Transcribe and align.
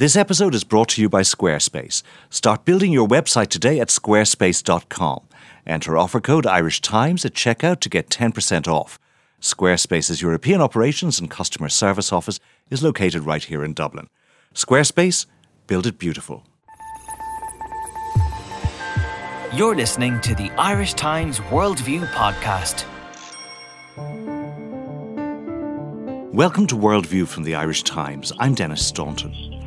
This 0.00 0.16
episode 0.16 0.54
is 0.54 0.64
brought 0.64 0.88
to 0.88 1.02
you 1.02 1.10
by 1.10 1.20
Squarespace. 1.20 2.02
Start 2.30 2.64
building 2.64 2.90
your 2.90 3.06
website 3.06 3.48
today 3.48 3.78
at 3.80 3.88
squarespace.com. 3.88 5.20
Enter 5.66 5.98
offer 5.98 6.22
code 6.22 6.46
Irish 6.46 6.80
Times 6.80 7.26
at 7.26 7.34
checkout 7.34 7.80
to 7.80 7.90
get 7.90 8.08
10% 8.08 8.66
off. 8.66 8.98
Squarespace's 9.42 10.22
European 10.22 10.62
operations 10.62 11.20
and 11.20 11.30
customer 11.30 11.68
service 11.68 12.14
office 12.14 12.40
is 12.70 12.82
located 12.82 13.24
right 13.24 13.44
here 13.44 13.62
in 13.62 13.74
Dublin. 13.74 14.08
Squarespace, 14.54 15.26
build 15.66 15.86
it 15.86 15.98
beautiful. 15.98 16.46
You're 19.52 19.76
listening 19.76 20.18
to 20.22 20.34
the 20.34 20.50
Irish 20.56 20.94
Times 20.94 21.40
Worldview 21.40 22.10
podcast. 22.12 22.86
Welcome 26.32 26.66
to 26.68 26.74
Worldview 26.74 27.28
from 27.28 27.42
the 27.42 27.54
Irish 27.54 27.82
Times. 27.82 28.32
I'm 28.38 28.54
Denis 28.54 28.86
Staunton. 28.86 29.59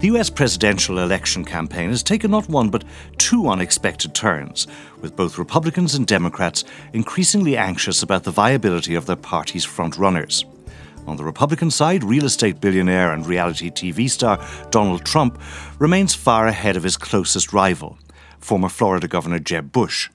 The 0.00 0.06
US 0.16 0.30
presidential 0.30 0.98
election 0.98 1.44
campaign 1.44 1.90
has 1.90 2.02
taken 2.02 2.30
not 2.30 2.48
one 2.48 2.70
but 2.70 2.84
two 3.18 3.50
unexpected 3.50 4.14
turns, 4.14 4.66
with 5.02 5.14
both 5.14 5.36
Republicans 5.36 5.94
and 5.94 6.06
Democrats 6.06 6.64
increasingly 6.94 7.54
anxious 7.54 8.02
about 8.02 8.24
the 8.24 8.30
viability 8.30 8.94
of 8.94 9.04
their 9.04 9.14
party's 9.14 9.66
frontrunners. 9.66 10.46
On 11.06 11.18
the 11.18 11.24
Republican 11.24 11.70
side, 11.70 12.02
real 12.02 12.24
estate 12.24 12.62
billionaire 12.62 13.12
and 13.12 13.26
reality 13.26 13.70
TV 13.70 14.08
star 14.08 14.42
Donald 14.70 15.04
Trump 15.04 15.38
remains 15.78 16.14
far 16.14 16.46
ahead 16.46 16.78
of 16.78 16.82
his 16.82 16.96
closest 16.96 17.52
rival, 17.52 17.98
former 18.38 18.70
Florida 18.70 19.06
Governor 19.06 19.38
Jeb 19.38 19.70
Bush. 19.70 20.08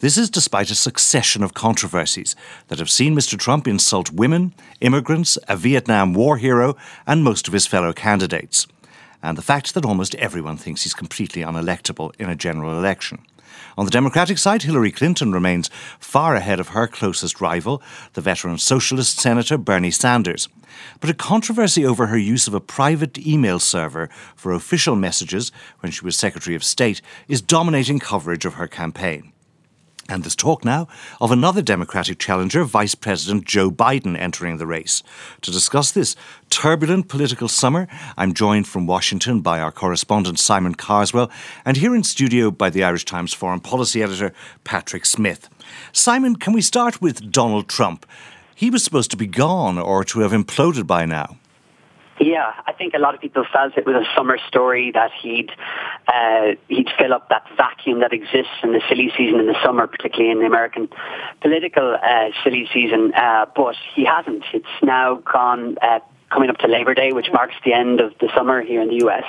This 0.00 0.18
is 0.18 0.30
despite 0.30 0.72
a 0.72 0.74
succession 0.74 1.44
of 1.44 1.54
controversies 1.54 2.34
that 2.66 2.80
have 2.80 2.90
seen 2.90 3.14
Mr. 3.14 3.38
Trump 3.38 3.68
insult 3.68 4.10
women, 4.10 4.52
immigrants, 4.80 5.38
a 5.46 5.56
Vietnam 5.56 6.12
War 6.12 6.38
hero, 6.38 6.76
and 7.06 7.22
most 7.22 7.46
of 7.46 7.54
his 7.54 7.68
fellow 7.68 7.92
candidates 7.92 8.66
and 9.22 9.36
the 9.36 9.42
fact 9.42 9.74
that 9.74 9.84
almost 9.84 10.14
everyone 10.16 10.56
thinks 10.56 10.82
he's 10.82 10.94
completely 10.94 11.42
unelectable 11.42 12.12
in 12.18 12.28
a 12.28 12.36
general 12.36 12.78
election. 12.78 13.24
On 13.76 13.84
the 13.84 13.90
Democratic 13.90 14.38
side, 14.38 14.62
Hillary 14.62 14.90
Clinton 14.90 15.32
remains 15.32 15.70
far 15.98 16.34
ahead 16.34 16.60
of 16.60 16.68
her 16.68 16.86
closest 16.86 17.40
rival, 17.40 17.82
the 18.14 18.20
veteran 18.20 18.58
socialist 18.58 19.18
Senator 19.18 19.56
Bernie 19.56 19.90
Sanders. 19.90 20.48
But 21.00 21.10
a 21.10 21.14
controversy 21.14 21.84
over 21.84 22.08
her 22.08 22.18
use 22.18 22.48
of 22.48 22.54
a 22.54 22.60
private 22.60 23.18
email 23.18 23.58
server 23.58 24.08
for 24.36 24.52
official 24.52 24.96
messages 24.96 25.52
when 25.80 25.92
she 25.92 26.04
was 26.04 26.16
Secretary 26.16 26.54
of 26.56 26.64
State 26.64 27.00
is 27.28 27.40
dominating 27.40 27.98
coverage 27.98 28.44
of 28.44 28.54
her 28.54 28.66
campaign. 28.66 29.32
And 30.10 30.24
there's 30.24 30.34
talk 30.34 30.64
now 30.64 30.88
of 31.20 31.30
another 31.30 31.60
Democratic 31.60 32.18
challenger, 32.18 32.64
Vice 32.64 32.94
President 32.94 33.44
Joe 33.44 33.70
Biden, 33.70 34.18
entering 34.18 34.56
the 34.56 34.66
race. 34.66 35.02
To 35.42 35.50
discuss 35.50 35.92
this 35.92 36.16
turbulent 36.48 37.08
political 37.08 37.46
summer, 37.46 37.86
I'm 38.16 38.32
joined 38.32 38.66
from 38.66 38.86
Washington 38.86 39.42
by 39.42 39.60
our 39.60 39.70
correspondent 39.70 40.38
Simon 40.38 40.74
Carswell, 40.74 41.30
and 41.66 41.76
here 41.76 41.94
in 41.94 42.04
studio 42.04 42.50
by 42.50 42.70
the 42.70 42.82
Irish 42.84 43.04
Times 43.04 43.34
foreign 43.34 43.60
policy 43.60 44.02
editor 44.02 44.32
Patrick 44.64 45.04
Smyth. 45.04 45.50
Simon, 45.92 46.36
can 46.36 46.54
we 46.54 46.62
start 46.62 47.02
with 47.02 47.30
Donald 47.30 47.68
Trump? 47.68 48.06
He 48.54 48.70
was 48.70 48.82
supposed 48.82 49.10
to 49.10 49.16
be 49.18 49.26
gone 49.26 49.78
or 49.78 50.04
to 50.04 50.20
have 50.20 50.32
imploded 50.32 50.86
by 50.86 51.04
now. 51.04 51.36
Yeah, 52.20 52.52
I 52.66 52.72
think 52.72 52.94
a 52.94 52.98
lot 52.98 53.14
of 53.14 53.20
people 53.20 53.44
felt 53.52 53.76
it 53.76 53.86
was 53.86 53.94
a 53.94 54.16
summer 54.16 54.38
story 54.48 54.90
that 54.92 55.10
he'd 55.22 55.50
uh, 56.08 56.56
he'd 56.68 56.88
fill 56.98 57.12
up 57.12 57.28
that 57.28 57.44
vacuum 57.56 58.00
that 58.00 58.12
exists 58.12 58.58
in 58.62 58.72
the 58.72 58.82
silly 58.88 59.12
season 59.16 59.38
in 59.38 59.46
the 59.46 59.56
summer, 59.64 59.86
particularly 59.86 60.30
in 60.30 60.40
the 60.40 60.46
American 60.46 60.88
political 61.40 61.96
uh, 62.02 62.30
silly 62.42 62.68
season. 62.72 63.12
Uh, 63.14 63.46
but 63.54 63.76
he 63.94 64.04
hasn't. 64.04 64.44
It's 64.52 64.66
now 64.82 65.16
gone. 65.16 65.76
Uh, 65.80 66.00
coming 66.30 66.50
up 66.50 66.58
to 66.58 66.68
Labor 66.68 66.92
Day, 66.92 67.12
which 67.12 67.28
marks 67.32 67.54
the 67.64 67.72
end 67.72 68.02
of 68.02 68.12
the 68.20 68.28
summer 68.36 68.60
here 68.60 68.82
in 68.82 68.88
the 68.88 69.06
US, 69.06 69.24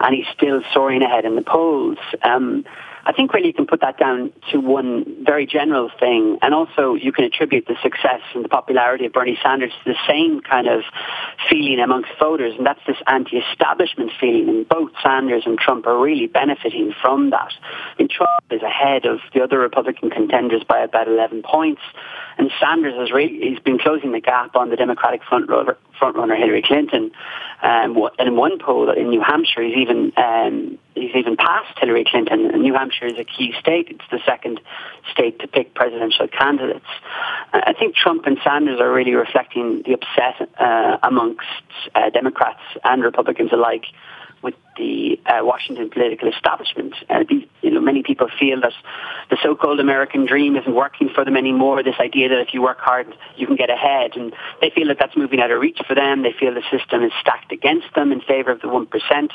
and 0.00 0.12
he's 0.12 0.26
still 0.34 0.60
soaring 0.74 1.00
ahead 1.00 1.24
in 1.24 1.36
the 1.36 1.42
polls. 1.42 1.98
Um, 2.22 2.64
I 3.04 3.12
think 3.12 3.32
really 3.32 3.48
you 3.48 3.52
can 3.52 3.66
put 3.66 3.80
that 3.80 3.98
down 3.98 4.32
to 4.52 4.60
one 4.60 5.24
very 5.24 5.46
general 5.46 5.90
thing, 5.98 6.38
and 6.40 6.54
also 6.54 6.94
you 6.94 7.12
can 7.12 7.24
attribute 7.24 7.66
the 7.66 7.76
success 7.82 8.20
and 8.34 8.44
the 8.44 8.48
popularity 8.48 9.06
of 9.06 9.12
Bernie 9.12 9.38
Sanders 9.42 9.72
to 9.84 9.92
the 9.92 9.98
same 10.06 10.40
kind 10.40 10.68
of 10.68 10.82
feeling 11.50 11.80
amongst 11.80 12.10
voters, 12.18 12.54
and 12.56 12.66
that's 12.66 12.80
this 12.86 12.96
anti-establishment 13.06 14.12
feeling. 14.20 14.48
And 14.48 14.68
both 14.68 14.92
Sanders 15.02 15.42
and 15.46 15.58
Trump 15.58 15.86
are 15.86 15.98
really 15.98 16.26
benefiting 16.26 16.94
from 17.02 17.30
that. 17.30 17.52
And 17.98 18.08
Trump 18.08 18.30
is 18.50 18.62
ahead 18.62 19.04
of 19.04 19.18
the 19.34 19.42
other 19.42 19.58
Republican 19.58 20.10
contenders 20.10 20.62
by 20.62 20.80
about 20.80 21.08
11 21.08 21.42
points, 21.42 21.82
and 22.38 22.50
Sanders 22.60 22.94
has 22.98 23.10
really 23.10 23.38
he's 23.40 23.58
been 23.58 23.78
closing 23.78 24.12
the 24.12 24.20
gap 24.20 24.54
on 24.54 24.70
the 24.70 24.76
Democratic 24.76 25.22
front 25.24 25.48
front 26.02 26.16
runner 26.16 26.34
Hillary 26.34 26.62
Clinton. 26.62 27.12
Um, 27.62 27.96
and 28.18 28.26
in 28.26 28.34
one 28.36 28.58
poll 28.58 28.90
in 28.90 29.10
New 29.10 29.22
Hampshire, 29.22 29.62
he's 29.62 29.76
even 29.76 30.12
um, 30.16 30.78
he's 30.96 31.14
even 31.14 31.36
passed 31.36 31.78
Hillary 31.78 32.04
Clinton. 32.04 32.50
And 32.50 32.62
New 32.62 32.74
Hampshire 32.74 33.06
is 33.06 33.18
a 33.20 33.24
key 33.24 33.54
state; 33.60 33.86
it's 33.88 34.04
the 34.10 34.18
second 34.26 34.60
state 35.12 35.38
to 35.38 35.46
pick 35.46 35.74
presidential 35.74 36.26
candidates. 36.26 36.90
I 37.52 37.72
think 37.78 37.94
Trump 37.94 38.26
and 38.26 38.36
Sanders 38.42 38.80
are 38.80 38.92
really 38.92 39.14
reflecting 39.14 39.82
the 39.86 39.92
upset 39.92 40.50
uh, 40.58 40.98
amongst 41.04 41.46
uh, 41.94 42.10
Democrats 42.10 42.62
and 42.82 43.04
Republicans 43.04 43.52
alike 43.52 43.84
the 44.76 45.20
uh, 45.26 45.40
Washington 45.42 45.90
political 45.90 46.28
establishment. 46.28 46.94
Uh, 47.08 47.24
these, 47.28 47.46
you 47.60 47.70
know, 47.70 47.80
many 47.80 48.02
people 48.02 48.28
feel 48.38 48.60
that 48.60 48.72
the 49.30 49.38
so-called 49.42 49.80
American 49.80 50.26
dream 50.26 50.56
isn't 50.56 50.74
working 50.74 51.08
for 51.14 51.24
them 51.24 51.36
anymore. 51.36 51.82
This 51.82 52.00
idea 52.00 52.28
that 52.30 52.40
if 52.40 52.54
you 52.54 52.62
work 52.62 52.78
hard, 52.80 53.14
you 53.36 53.46
can 53.46 53.56
get 53.56 53.70
ahead, 53.70 54.16
and 54.16 54.34
they 54.60 54.70
feel 54.70 54.88
that 54.88 54.98
that's 54.98 55.16
moving 55.16 55.40
out 55.40 55.50
of 55.50 55.60
reach 55.60 55.80
for 55.86 55.94
them. 55.94 56.22
They 56.22 56.32
feel 56.32 56.54
the 56.54 56.62
system 56.70 57.02
is 57.02 57.12
stacked 57.20 57.52
against 57.52 57.94
them 57.94 58.12
in 58.12 58.20
favor 58.20 58.50
of 58.50 58.60
the 58.60 58.68
one 58.68 58.86
percent 58.86 59.32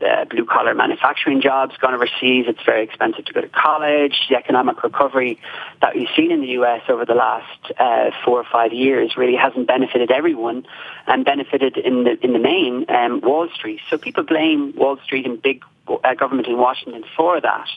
uh, 0.00 0.24
blue 0.24 0.44
collar 0.44 0.74
manufacturing 0.74 1.40
jobs 1.40 1.76
gone 1.78 1.94
overseas. 1.94 2.46
It's 2.48 2.62
very 2.64 2.82
expensive 2.84 3.24
to 3.26 3.32
go 3.32 3.40
to 3.40 3.48
college. 3.48 4.14
The 4.28 4.36
economic 4.36 4.82
recovery 4.82 5.38
that 5.80 5.94
we've 5.94 6.08
seen 6.16 6.30
in 6.30 6.40
the 6.40 6.48
US 6.60 6.82
over 6.88 7.04
the 7.04 7.14
last 7.14 7.72
uh, 7.78 8.10
four 8.24 8.38
or 8.38 8.46
five 8.50 8.72
years 8.72 9.16
really 9.16 9.36
hasn't 9.36 9.66
benefited 9.66 10.10
everyone 10.10 10.66
and 11.06 11.24
benefited 11.24 11.76
in 11.76 12.04
the 12.04 12.18
in 12.24 12.32
the 12.32 12.38
main 12.38 12.86
um, 12.88 13.20
Wall 13.20 13.48
Street. 13.54 13.80
So 13.90 13.98
people 13.98 14.24
blame 14.24 14.74
Wall 14.76 14.98
Street 15.04 15.26
and 15.26 15.40
big 15.40 15.62
uh, 15.88 16.14
government 16.14 16.48
in 16.48 16.58
Washington 16.58 17.04
for 17.16 17.40
that. 17.40 17.68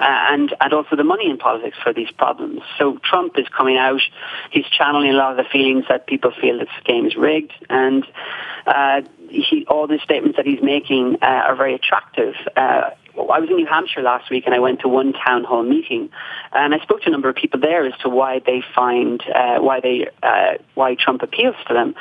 Uh, 0.00 0.04
and 0.30 0.54
and 0.60 0.72
also 0.72 0.96
the 0.96 1.04
money 1.04 1.30
in 1.30 1.38
politics 1.38 1.76
for 1.82 1.92
these 1.92 2.10
problems. 2.10 2.60
So 2.78 2.98
Trump 3.04 3.38
is 3.38 3.46
coming 3.56 3.76
out. 3.76 4.00
He's 4.50 4.66
channeling 4.66 5.10
a 5.10 5.14
lot 5.14 5.32
of 5.32 5.36
the 5.36 5.50
feelings 5.50 5.84
that 5.88 6.06
people 6.06 6.32
feel 6.40 6.58
that 6.58 6.66
this 6.66 6.84
game 6.84 7.06
is 7.06 7.14
rigged, 7.14 7.52
and 7.68 8.04
uh, 8.66 9.02
he, 9.32 9.66
all 9.68 9.86
the 9.86 9.98
statements 10.04 10.36
that 10.36 10.46
he's 10.46 10.62
making 10.62 11.18
uh, 11.22 11.26
are 11.26 11.56
very 11.56 11.74
attractive. 11.74 12.34
Uh, 12.56 12.90
I 13.14 13.40
was 13.40 13.50
in 13.50 13.56
New 13.56 13.66
Hampshire 13.66 14.02
last 14.02 14.30
week 14.30 14.44
and 14.46 14.54
I 14.54 14.58
went 14.58 14.80
to 14.80 14.88
one 14.88 15.12
town 15.12 15.44
hall 15.44 15.62
meeting 15.62 16.10
and 16.52 16.74
I 16.74 16.78
spoke 16.78 17.02
to 17.02 17.08
a 17.08 17.10
number 17.10 17.28
of 17.28 17.36
people 17.36 17.60
there 17.60 17.84
as 17.86 17.92
to 18.02 18.08
why 18.08 18.40
they 18.44 18.62
find 18.74 19.22
uh, 19.34 19.58
why 19.58 19.80
they 19.80 20.08
uh, 20.22 20.54
why 20.74 20.94
Trump 20.94 21.22
appeals 21.22 21.56
to 21.68 21.74
them, 21.74 21.94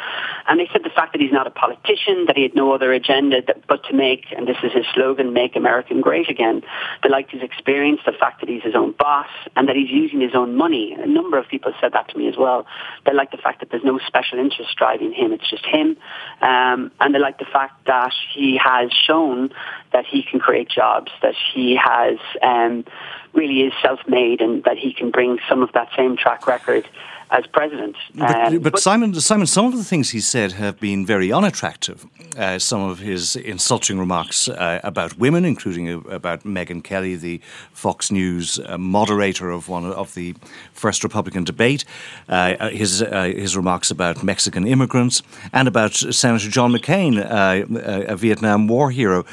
and 0.48 0.60
they 0.60 0.68
said 0.72 0.84
the 0.84 0.90
fact 0.90 1.14
that 1.14 1.22
he's 1.22 1.32
not 1.32 1.48
a 1.48 1.52
politician, 1.52 2.26
that 2.28 2.36
he 2.36 2.44
had 2.44 2.56
no 2.56 2.74
other 2.74 2.92
agenda 2.94 3.42
that, 3.48 3.68
but 3.68 3.84
to 3.86 3.94
make 3.94 4.26
and 4.36 4.48
this 4.48 4.58
is 4.64 4.72
his 4.74 4.86
slogan, 4.94 5.34
make 5.34 5.56
America 5.56 5.94
great 6.02 6.30
again. 6.30 6.62
They 7.04 7.10
liked 7.10 7.32
his 7.32 7.42
experience, 7.42 8.02
the 8.06 8.12
fact 8.14 8.40
that 8.42 8.50
he's 8.50 8.64
his 8.64 8.76
own 8.76 8.94
boss, 8.98 9.30
and 9.56 9.68
that 9.68 9.76
he's 9.76 9.90
using 9.90 10.22
his 10.22 10.36
own 10.36 10.56
money. 10.56 10.94
A 10.94 11.08
number 11.08 11.38
of 11.38 11.48
people 11.48 11.74
said 11.80 11.94
that 11.94 12.10
to 12.10 12.18
me 12.18 12.28
as 12.28 12.36
well. 12.38 12.66
They 13.06 13.14
like 13.14 13.32
the 13.32 13.38
fact 13.38 13.60
that 13.60 13.70
there's 13.72 13.84
no 13.84 14.00
special 14.06 14.40
interest 14.40 14.76
driving 14.78 15.14
him; 15.14 15.32
it's 15.32 15.50
just 15.50 15.66
him, 15.66 15.98
um, 16.42 16.92
and 17.00 17.14
they 17.14 17.20
like 17.20 17.40
the 17.40 17.46
fact 17.52 17.86
that 17.88 18.14
he 18.34 18.58
has 18.58 18.92
shown 18.92 19.52
that 19.94 20.06
he 20.06 20.24
can 20.24 20.40
create 20.40 20.70
jobs, 20.70 21.12
that 21.22 21.36
he 21.54 21.78
has. 21.82 22.18
Um, 22.42 22.86
really 23.34 23.62
is 23.62 23.74
self-made 23.82 24.42
and 24.42 24.64
that 24.64 24.78
he 24.78 24.94
can 24.94 25.12
bring 25.12 25.40
some 25.48 25.62
of 25.62 25.72
that 25.74 25.90
same 25.96 26.18
track 26.18 26.48
record 26.48 26.88
as 27.32 27.48
president. 27.48 27.96
But, 28.14 28.36
um, 28.36 28.60
but, 28.60 28.74
but, 28.74 28.82
Simon, 28.82 29.14
Simon, 29.16 29.48
some 29.48 29.66
of 29.66 29.78
the 29.78 29.84
things 29.84 30.10
he 30.10 30.20
said 30.20 30.52
have 30.54 30.80
been 30.80 31.06
very 31.06 31.32
unattractive. 31.32 32.06
Uh, 32.38 32.60
some 32.60 32.82
of 32.82 33.00
his 33.00 33.36
insulting 33.36 33.98
remarks 33.98 34.50
uh, 34.50 34.80
about 34.84 35.18
women, 35.18 35.46
including 35.46 35.90
uh, 35.90 36.00
about 36.10 36.44
Megyn 36.44 36.84
Kelly, 36.84 37.16
the 37.16 37.40
Fox 37.72 38.12
News 38.12 38.60
uh, 38.60 38.78
moderator 38.78 39.50
of 39.50 39.70
one 39.70 39.86
of 39.86 40.14
the 40.14 40.36
first 40.74 41.04
Republican 41.04 41.46
debate, 41.46 41.86
uh, 42.28 42.56
uh, 42.60 42.70
his 42.70 43.00
his 43.00 43.56
remarks 43.56 43.92
about 43.92 44.24
Mexican 44.24 44.68
immigrants, 44.68 45.24
and 45.54 45.68
about 45.68 45.94
Senator 45.94 46.50
John 46.50 46.72
McCain, 46.72 47.18
a 47.18 48.16
Vietnam 48.16 48.68
War 48.68 48.92
hero. 48.92 49.26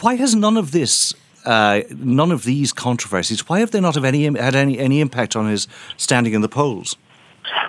Why 0.00 0.16
has 0.16 0.34
none 0.34 0.56
of 0.56 0.72
this 0.72 1.14
uh, 1.48 1.82
none 1.96 2.30
of 2.30 2.44
these 2.44 2.72
controversies, 2.72 3.48
why 3.48 3.60
have 3.60 3.70
they 3.70 3.80
not 3.80 3.94
have 3.94 4.04
any 4.04 4.24
had 4.24 4.54
any 4.54 4.78
any 4.78 5.00
impact 5.00 5.34
on 5.34 5.48
his 5.48 5.66
standing 5.96 6.34
in 6.34 6.42
the 6.42 6.48
polls? 6.48 6.96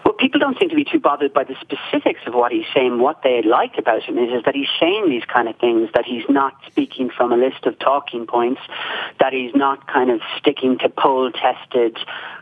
Well, 0.03 0.13
people 0.13 0.39
don't 0.41 0.59
seem 0.59 0.67
to 0.69 0.75
be 0.75 0.83
too 0.83 0.99
bothered 0.99 1.33
by 1.33 1.45
the 1.45 1.55
specifics 1.61 2.19
of 2.27 2.33
what 2.33 2.51
he's 2.51 2.65
saying. 2.73 2.99
What 2.99 3.21
they 3.23 3.41
like 3.41 3.77
about 3.77 4.03
him 4.03 4.17
is, 4.17 4.29
is 4.31 4.43
that 4.43 4.53
he's 4.53 4.67
saying 4.77 5.09
these 5.09 5.23
kind 5.23 5.47
of 5.47 5.55
things, 5.57 5.89
that 5.93 6.03
he's 6.05 6.27
not 6.27 6.53
speaking 6.67 7.09
from 7.09 7.31
a 7.31 7.37
list 7.37 7.65
of 7.65 7.79
talking 7.79 8.27
points, 8.27 8.61
that 9.21 9.31
he's 9.31 9.55
not 9.55 9.87
kind 9.87 10.11
of 10.11 10.19
sticking 10.37 10.77
to 10.79 10.89
poll 10.89 11.31
tested 11.31 11.97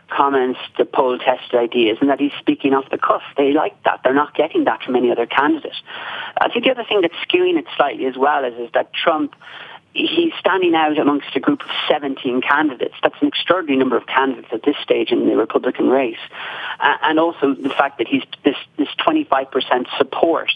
comments, 0.08 0.58
to 0.78 0.84
poll 0.84 1.18
tested 1.18 1.54
ideas, 1.54 1.98
and 2.00 2.10
that 2.10 2.18
he's 2.18 2.32
speaking 2.40 2.74
off 2.74 2.90
the 2.90 2.98
cuff. 2.98 3.22
They 3.36 3.52
like 3.52 3.80
that. 3.84 4.00
They're 4.02 4.14
not 4.14 4.34
getting 4.34 4.64
that 4.64 4.82
from 4.82 4.96
any 4.96 5.12
other 5.12 5.26
candidate. 5.26 5.78
I 6.40 6.48
think 6.48 6.64
the 6.64 6.72
other 6.72 6.84
thing 6.88 7.02
that's 7.02 7.14
skewing 7.28 7.58
it 7.58 7.66
slightly 7.76 8.06
as 8.06 8.16
well 8.16 8.44
is, 8.44 8.54
is 8.58 8.70
that 8.74 8.92
Trump 8.92 9.34
he's 10.06 10.32
standing 10.38 10.74
out 10.74 10.98
amongst 10.98 11.34
a 11.34 11.40
group 11.40 11.62
of 11.62 11.70
17 11.88 12.40
candidates. 12.40 12.94
That's 13.02 13.20
an 13.20 13.28
extraordinary 13.28 13.78
number 13.78 13.96
of 13.96 14.06
candidates 14.06 14.48
at 14.52 14.62
this 14.62 14.76
stage 14.82 15.10
in 15.10 15.26
the 15.26 15.36
Republican 15.36 15.88
race. 15.88 16.18
Uh, 16.78 16.96
and 17.02 17.18
also 17.18 17.54
the 17.54 17.70
fact 17.70 17.98
that 17.98 18.06
he's 18.06 18.22
this, 18.44 18.56
this 18.76 18.88
25% 19.06 19.86
support. 19.96 20.50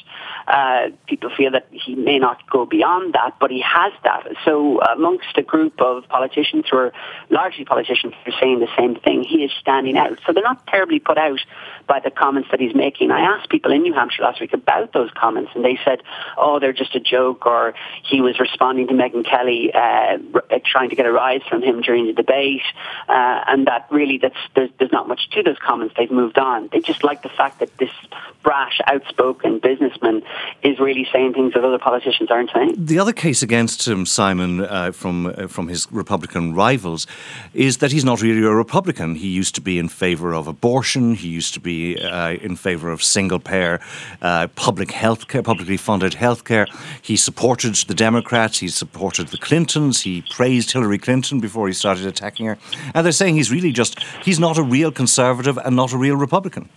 Uh, 0.47 0.91
people 1.07 1.31
feel 1.37 1.53
that 1.53 1.67
he 1.71 1.95
may 1.95 2.19
not 2.19 2.49
go 2.51 2.67
beyond 2.67 3.15
that, 3.15 3.37
but 3.41 3.51
he 3.51 3.61
has 3.61 3.93
that. 4.05 4.27
So 4.45 4.81
amongst 4.81 5.37
a 5.37 5.43
group 5.43 5.81
of 5.81 6.09
politicians 6.09 6.67
who 6.71 6.77
are 6.77 6.93
largely 7.31 7.65
politicians 7.65 8.15
who 8.25 8.33
are 8.33 8.41
saying 8.41 8.61
the 8.61 8.69
same 8.77 8.97
thing, 8.97 9.25
he 9.25 9.45
is 9.45 9.51
standing 9.61 9.97
out. 9.97 10.19
So 10.27 10.33
they're 10.33 10.43
not 10.43 10.67
terribly 10.67 10.99
put 10.99 11.19
out 11.19 11.41
by 11.87 12.01
the 12.01 12.11
comments 12.11 12.49
that 12.51 12.61
he's 12.61 12.75
making. 12.75 13.11
I 13.11 13.21
asked 13.21 13.51
people 13.51 13.73
in 13.73 13.83
New 13.83 13.95
Hampshire 13.95 14.23
last 14.23 14.41
week 14.41 14.53
about 14.53 14.93
those 14.93 15.11
comments, 15.15 15.53
and 15.55 15.65
they 15.65 15.79
said, 15.85 16.03
oh, 16.37 16.59
they're 16.59 16.73
just 16.73 16.95
a 16.95 17.01
joke, 17.01 17.47
or 17.47 17.75
he 18.05 18.21
was 18.21 18.39
responding 18.39 18.89
to 18.89 18.95
Megyn 18.95 19.25
Kelly 19.33 19.73
uh, 19.73 20.19
trying 20.65 20.91
to 20.91 20.97
get 20.97 21.07
a 21.07 21.13
rise 21.13 21.43
from 21.49 21.63
him 21.63 21.81
during 21.81 22.07
the 22.07 22.13
debate, 22.13 22.63
uh, 23.09 23.41
and 23.49 23.67
that 23.67 23.87
really 23.91 24.19
that's 24.19 24.37
there's, 24.55 24.71
there's 24.79 24.93
not 24.93 25.09
much 25.09 25.31
to 25.31 25.43
those 25.43 25.59
comments. 25.59 25.95
They've 25.97 26.11
moved 26.11 26.39
on. 26.39 26.69
They 26.73 26.81
just 26.81 27.03
like 27.03 27.23
the 27.23 27.31
fact 27.31 27.61
that 27.61 27.71
this 27.79 27.91
brash, 28.43 28.81
outspoken 28.87 29.61
businessman 29.61 30.23
is 30.63 30.79
really 30.79 31.07
saying 31.13 31.33
things 31.33 31.55
that 31.55 31.65
other 31.65 31.79
politicians 31.79 32.31
aren't 32.31 32.51
saying. 32.53 32.75
The 32.77 32.99
other 32.99 33.13
case 33.13 33.43
against 33.43 33.89
him, 33.89 34.05
Simon, 34.05 34.61
uh, 34.61 34.93
from 34.93 35.27
uh, 35.27 35.47
from 35.47 35.69
his 35.69 35.91
Republican 35.91 36.55
rivals, 36.55 37.07
is 37.55 37.79
that 37.79 37.93
he's 37.93 38.05
not 38.05 38.21
really 38.21 38.45
a 38.45 38.55
Republican. 38.65 39.15
He 39.15 39.29
used 39.29 39.55
to 39.55 39.63
be 39.63 39.79
in 39.79 39.89
favour 39.89 40.35
of 40.35 40.47
abortion. 40.47 41.15
He 41.15 41.29
used 41.29 41.55
to 41.55 41.61
be 41.61 41.99
uh, 41.99 42.33
in 42.47 42.57
favour 42.57 42.91
of 42.91 43.03
single 43.03 43.39
payer 43.39 43.81
uh, 44.21 44.49
public 44.67 44.91
health 44.91 45.29
care, 45.29 45.43
publicly 45.43 45.79
funded 45.79 46.15
health 46.15 46.45
care. 46.45 46.67
He 47.01 47.17
supported 47.17 47.75
the 47.89 47.95
Democrats. 47.95 48.59
He 48.59 48.69
supported 48.69 49.22
the 49.31 49.39
Clintons. 49.39 50.03
He 50.03 50.23
praised 50.31 50.73
Hillary 50.73 50.99
Clinton 50.99 51.41
before 51.41 51.67
he 51.67 51.73
started 51.73 52.07
attacking 52.07 52.47
her. 52.47 52.59
And 52.95 53.05
they're 53.05 53.13
saying 53.13 53.37
he's 53.37 53.51
really 53.51 53.73
just 53.73 54.03
he's 54.25 54.39
not 54.39 54.59
a 54.59 54.63
real 54.63 54.93
conservative 54.93 55.59
and 55.59 55.77
not 55.77 55.93
a 55.93 55.99
real 55.99 56.17
Republican. 56.17 56.69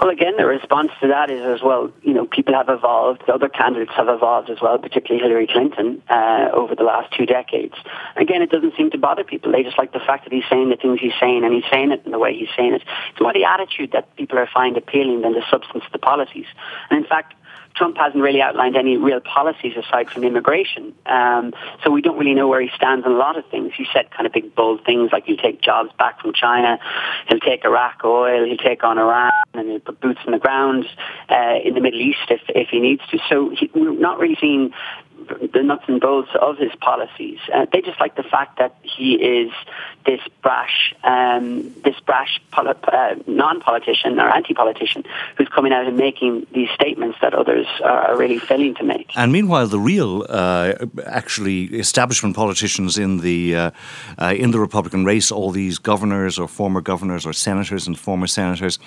Well, 0.00 0.10
again, 0.10 0.34
the 0.36 0.44
response 0.44 0.90
to 1.00 1.08
that 1.08 1.30
is 1.30 1.42
as 1.42 1.62
well, 1.62 1.90
you 2.02 2.12
know, 2.12 2.26
people 2.26 2.52
have 2.52 2.68
evolved, 2.68 3.22
other 3.30 3.48
candidates 3.48 3.92
have 3.96 4.08
evolved 4.08 4.50
as 4.50 4.60
well, 4.60 4.78
particularly 4.78 5.22
Hillary 5.22 5.46
Clinton, 5.46 6.02
uh, 6.10 6.50
over 6.52 6.74
the 6.74 6.84
last 6.84 7.14
two 7.16 7.24
decades. 7.24 7.74
Again, 8.16 8.42
it 8.42 8.50
doesn't 8.50 8.76
seem 8.76 8.90
to 8.90 8.98
bother 8.98 9.24
people. 9.24 9.52
They 9.52 9.62
just 9.62 9.78
like 9.78 9.92
the 9.92 10.00
fact 10.00 10.24
that 10.24 10.32
he's 10.32 10.44
saying 10.50 10.68
the 10.68 10.76
things 10.76 11.00
he's 11.00 11.16
saying 11.18 11.44
and 11.44 11.54
he's 11.54 11.64
saying 11.72 11.92
it 11.92 12.02
in 12.04 12.12
the 12.12 12.18
way 12.18 12.36
he's 12.36 12.50
saying 12.56 12.74
it. 12.74 12.82
It's 13.10 13.20
more 13.20 13.32
the 13.32 13.44
attitude 13.44 13.92
that 13.92 14.14
people 14.16 14.38
are 14.38 14.48
finding 14.52 14.80
appealing 14.80 15.22
than 15.22 15.32
the 15.32 15.42
substance 15.50 15.84
of 15.86 15.92
the 15.92 15.98
policies. 15.98 16.46
And 16.90 17.02
in 17.02 17.08
fact, 17.08 17.34
Trump 17.76 17.96
hasn't 17.96 18.22
really 18.22 18.40
outlined 18.40 18.76
any 18.76 18.96
real 18.96 19.20
policies 19.20 19.74
aside 19.76 20.10
from 20.10 20.24
immigration. 20.24 20.94
Um, 21.04 21.52
so 21.84 21.90
we 21.90 22.00
don't 22.00 22.18
really 22.18 22.34
know 22.34 22.48
where 22.48 22.60
he 22.60 22.70
stands 22.74 23.06
on 23.06 23.12
a 23.12 23.16
lot 23.16 23.36
of 23.38 23.44
things. 23.50 23.72
He 23.76 23.86
said 23.92 24.10
kind 24.10 24.26
of 24.26 24.32
big, 24.32 24.54
bold 24.54 24.84
things 24.84 25.10
like 25.12 25.26
he'll 25.26 25.36
take 25.36 25.60
jobs 25.60 25.90
back 25.98 26.20
from 26.20 26.32
China, 26.32 26.78
he'll 27.28 27.40
take 27.40 27.64
Iraq 27.64 28.00
oil, 28.04 28.44
he'll 28.46 28.56
take 28.56 28.82
on 28.82 28.98
Iran, 28.98 29.30
and 29.54 29.68
he'll 29.68 29.80
put 29.80 30.00
boots 30.00 30.20
on 30.26 30.32
the 30.32 30.38
ground 30.38 30.86
uh, 31.28 31.54
in 31.64 31.74
the 31.74 31.80
Middle 31.80 32.00
East 32.00 32.30
if, 32.30 32.40
if 32.48 32.68
he 32.70 32.80
needs 32.80 33.02
to. 33.10 33.18
So 33.28 33.50
he, 33.50 33.70
we're 33.74 33.92
not 33.92 34.18
really 34.18 34.36
seeing 34.40 34.72
the 35.52 35.62
nuts 35.62 35.84
and 35.88 36.00
bolts 36.00 36.30
of 36.40 36.58
his 36.58 36.74
policies. 36.80 37.38
Uh, 37.52 37.66
they 37.72 37.80
just 37.80 38.00
like 38.00 38.16
the 38.16 38.22
fact 38.22 38.58
that 38.58 38.76
he 38.82 39.14
is 39.14 39.50
this 40.04 40.20
brash, 40.42 40.94
um, 41.02 41.74
this 41.82 41.98
brash 42.00 42.40
poli- 42.52 42.74
uh, 42.84 43.14
non-politician 43.26 44.20
or 44.20 44.28
anti-politician 44.28 45.04
who's 45.36 45.48
coming 45.48 45.72
out 45.72 45.86
and 45.86 45.96
making 45.96 46.46
these 46.52 46.70
statements 46.70 47.18
that 47.20 47.34
others 47.34 47.66
are 47.82 48.16
really 48.16 48.38
failing 48.38 48.74
to 48.74 48.84
make. 48.84 49.10
And 49.16 49.32
meanwhile, 49.32 49.66
the 49.66 49.80
real, 49.80 50.24
uh, 50.28 50.74
actually, 51.04 51.64
establishment 51.64 52.36
politicians 52.36 52.98
in 52.98 53.18
the 53.18 53.56
uh, 53.56 53.70
uh, 54.18 54.34
in 54.36 54.50
the 54.50 54.60
Republican 54.60 55.04
race, 55.04 55.32
all 55.32 55.50
these 55.50 55.78
governors 55.78 56.38
or 56.38 56.48
former 56.48 56.80
governors 56.80 57.26
or 57.26 57.32
senators 57.32 57.86
and 57.86 57.98
former 57.98 58.26
senators, 58.26 58.78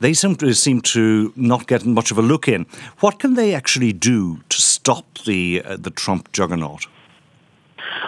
they 0.00 0.14
seem 0.14 0.34
to 0.36 0.52
seem 0.52 0.80
to 0.80 1.32
not 1.36 1.66
get 1.66 1.84
much 1.84 2.10
of 2.10 2.18
a 2.18 2.22
look 2.22 2.48
in. 2.48 2.66
What 3.00 3.18
can 3.18 3.34
they 3.34 3.54
actually 3.54 3.92
do 3.92 4.38
to 4.48 4.60
stop 4.60 5.18
the 5.26 5.62
uh, 5.66 5.76
the 5.76 5.90
Trump 5.90 6.32
juggernaut? 6.32 6.86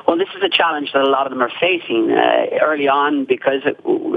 Well, 0.06 0.16
this 0.16 0.28
is 0.36 0.42
a 0.42 0.48
challenge 0.48 0.92
that 0.92 1.02
a 1.02 1.10
lot 1.10 1.26
of 1.26 1.32
them 1.32 1.42
are 1.42 1.52
facing 1.60 2.10
uh, 2.10 2.46
early 2.62 2.88
on 2.88 3.24
because 3.24 3.62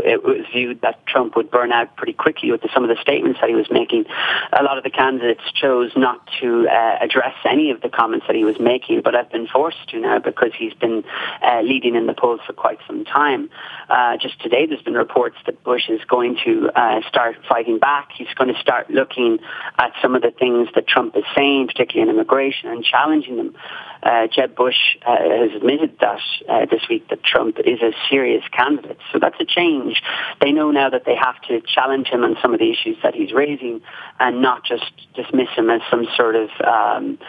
it, 0.06 0.24
was 0.24 0.46
viewed 0.54 0.82
that 0.82 1.06
Trump 1.08 1.36
would 1.36 1.52
burn 1.52 1.72
out 1.72 1.96
pretty 1.96 2.14
quickly 2.14 2.52
with 2.52 2.62
the, 2.62 2.70
some 2.74 2.84
of 2.84 2.90
the 2.90 3.02
statements 3.02 3.40
that 3.42 3.50
he 3.50 3.56
was 3.56 3.68
making. 3.72 4.06
A 4.52 4.64
lot 4.64 4.78
of 4.78 4.84
the 4.84 4.90
candidates 4.90 5.42
chose 5.54 5.92
not 5.96 6.28
to 6.40 6.68
uh, 6.68 6.98
address 7.02 7.36
any 7.46 7.72
of 7.72 7.82
the 7.82 7.90
comments 7.90 8.28
that 8.28 8.36
he 8.36 8.44
was 8.44 8.60
making, 8.60 9.02
but 9.04 9.14
have 9.14 9.32
been 9.32 9.48
forced 9.48 9.90
to 9.90 10.00
now 10.00 10.20
because 10.20 10.52
he's 10.58 10.74
been 10.74 11.04
uh, 11.42 11.62
leading 11.62 11.96
in 11.96 12.06
the 12.06 12.14
polls 12.14 12.40
for 12.46 12.54
quite 12.54 12.80
some 12.88 13.06
time. 13.06 13.50
Uh, 13.90 14.18
just 14.18 14.40
today, 14.42 14.66
there's 14.66 14.82
been 14.82 14.94
reports 14.94 15.38
that 15.46 15.64
Bush 15.64 15.90
is 15.90 16.02
going 16.08 16.38
to 16.46 16.70
uh, 16.76 17.02
start 17.08 17.36
fighting 17.48 17.80
back. 17.80 18.10
He's 18.18 18.34
going 18.36 18.54
to 18.54 18.60
start 18.60 18.90
looking 18.90 19.40
at 19.78 19.94
some 20.02 20.16
of 20.16 20.22
the 20.22 20.32
things 20.32 20.70
that 20.76 20.88
Trump 20.88 21.16
is 21.16 21.24
saying, 21.36 21.68
particularly 21.68 22.10
in 22.10 22.16
immigration, 22.16 22.70
and 22.70 22.84
challenging 22.84 23.38
them. 23.38 23.56
Uh, 24.04 24.28
Jeb 24.28 24.56
Bush 24.56 24.98
uh, 25.06 25.16
has 25.18 25.52
admitted 25.56 25.98
that 26.00 26.20
uh, 26.50 26.66
this 26.66 26.82
week 26.90 27.08
that 27.10 27.24
Trump 27.24 27.58
is 27.60 27.82
a 27.82 27.92
serious 28.10 28.44
candidate. 28.52 28.98
So 29.12 29.20
that's 29.20 29.40
a 29.40 29.46
change. 29.46 30.02
They 30.42 30.52
know 30.52 30.72
now 30.72 30.90
that 30.90 31.06
they 31.06 31.16
have 31.16 31.40
to 31.44 31.62
challenge 31.62 32.08
him 32.08 32.24
on 32.24 32.36
some 32.42 32.54
of 32.54 32.60
the 32.60 32.72
issues 32.72 32.98
that 33.04 33.14
he's 33.14 33.32
raising 33.32 33.82
and 34.20 34.42
not 34.42 34.66
just 34.66 34.92
dismiss 35.16 35.50
him 35.56 35.70
as 35.70 35.82
some 35.90 36.08
sort 36.16 36.36
of 36.36 36.50
um, 36.66 37.20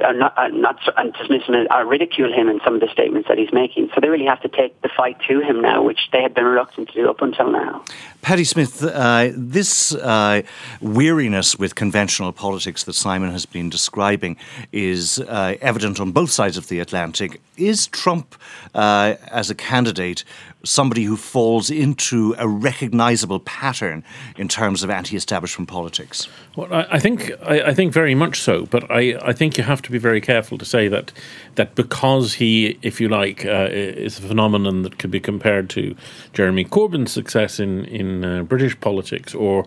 uh, 0.00 0.12
not, 0.12 0.38
uh, 0.38 0.48
not 0.48 0.78
dismiss 1.18 1.42
him 1.44 1.66
or 1.70 1.84
ridicule 1.84 2.32
him 2.32 2.48
in 2.48 2.60
some 2.64 2.74
of 2.74 2.80
the 2.80 2.88
statements 2.92 3.28
that 3.28 3.36
he's 3.36 3.52
making. 3.52 3.90
So 3.94 4.00
they 4.00 4.08
really 4.08 4.26
have 4.26 4.40
to 4.42 4.48
take 4.48 4.80
the 4.82 4.88
fight 4.96 5.16
to 5.28 5.40
him 5.40 5.60
now, 5.60 5.82
which 5.82 6.08
they 6.12 6.22
had 6.22 6.34
been 6.34 6.44
reluctant 6.44 6.88
to 6.90 6.94
do 6.94 7.10
up 7.10 7.20
until 7.20 7.50
now. 7.50 7.84
Paddy 8.22 8.44
Smyth, 8.44 8.82
uh, 8.82 9.30
this 9.34 9.94
uh, 9.94 10.42
weariness 10.80 11.58
with 11.58 11.74
conventional 11.74 12.32
politics 12.32 12.84
that 12.84 12.94
Simon 12.94 13.30
has 13.32 13.46
been 13.46 13.70
describing 13.70 14.36
is 14.72 15.18
uh, 15.18 15.56
on 16.00 16.12
both 16.12 16.30
sides 16.30 16.56
of 16.56 16.68
the 16.68 16.80
Atlantic. 16.80 17.40
Is 17.56 17.86
Trump, 17.88 18.34
uh, 18.74 19.14
as 19.30 19.50
a 19.50 19.54
candidate, 19.54 20.24
somebody 20.64 21.04
who 21.04 21.16
falls 21.16 21.70
into 21.70 22.34
a 22.38 22.48
recognizable 22.48 23.40
pattern 23.40 24.04
in 24.36 24.48
terms 24.48 24.82
of 24.82 24.90
anti-establishment 24.90 25.68
politics? 25.68 26.28
Well, 26.56 26.72
I, 26.72 26.86
I 26.92 26.98
think 26.98 27.30
I, 27.42 27.62
I, 27.62 27.74
think 27.74 27.92
very 27.92 28.14
much 28.14 28.40
so, 28.40 28.66
but 28.66 28.90
I, 28.90 29.18
I 29.22 29.32
think 29.32 29.56
you 29.56 29.64
have 29.64 29.82
to 29.82 29.92
be 29.92 29.98
very 29.98 30.20
careful 30.20 30.58
to 30.58 30.64
say 30.64 30.88
that 30.88 31.12
that 31.54 31.74
because 31.74 32.34
he, 32.34 32.78
if 32.82 33.00
you 33.00 33.08
like, 33.08 33.44
uh, 33.46 33.68
is 33.70 34.18
a 34.18 34.22
phenomenon 34.22 34.82
that 34.82 34.98
could 34.98 35.10
be 35.10 35.20
compared 35.20 35.70
to 35.70 35.94
Jeremy 36.32 36.64
Corbyn's 36.64 37.12
success 37.12 37.60
in 37.60 37.84
in 37.86 38.24
uh, 38.24 38.42
British 38.42 38.78
politics 38.80 39.34
or 39.34 39.64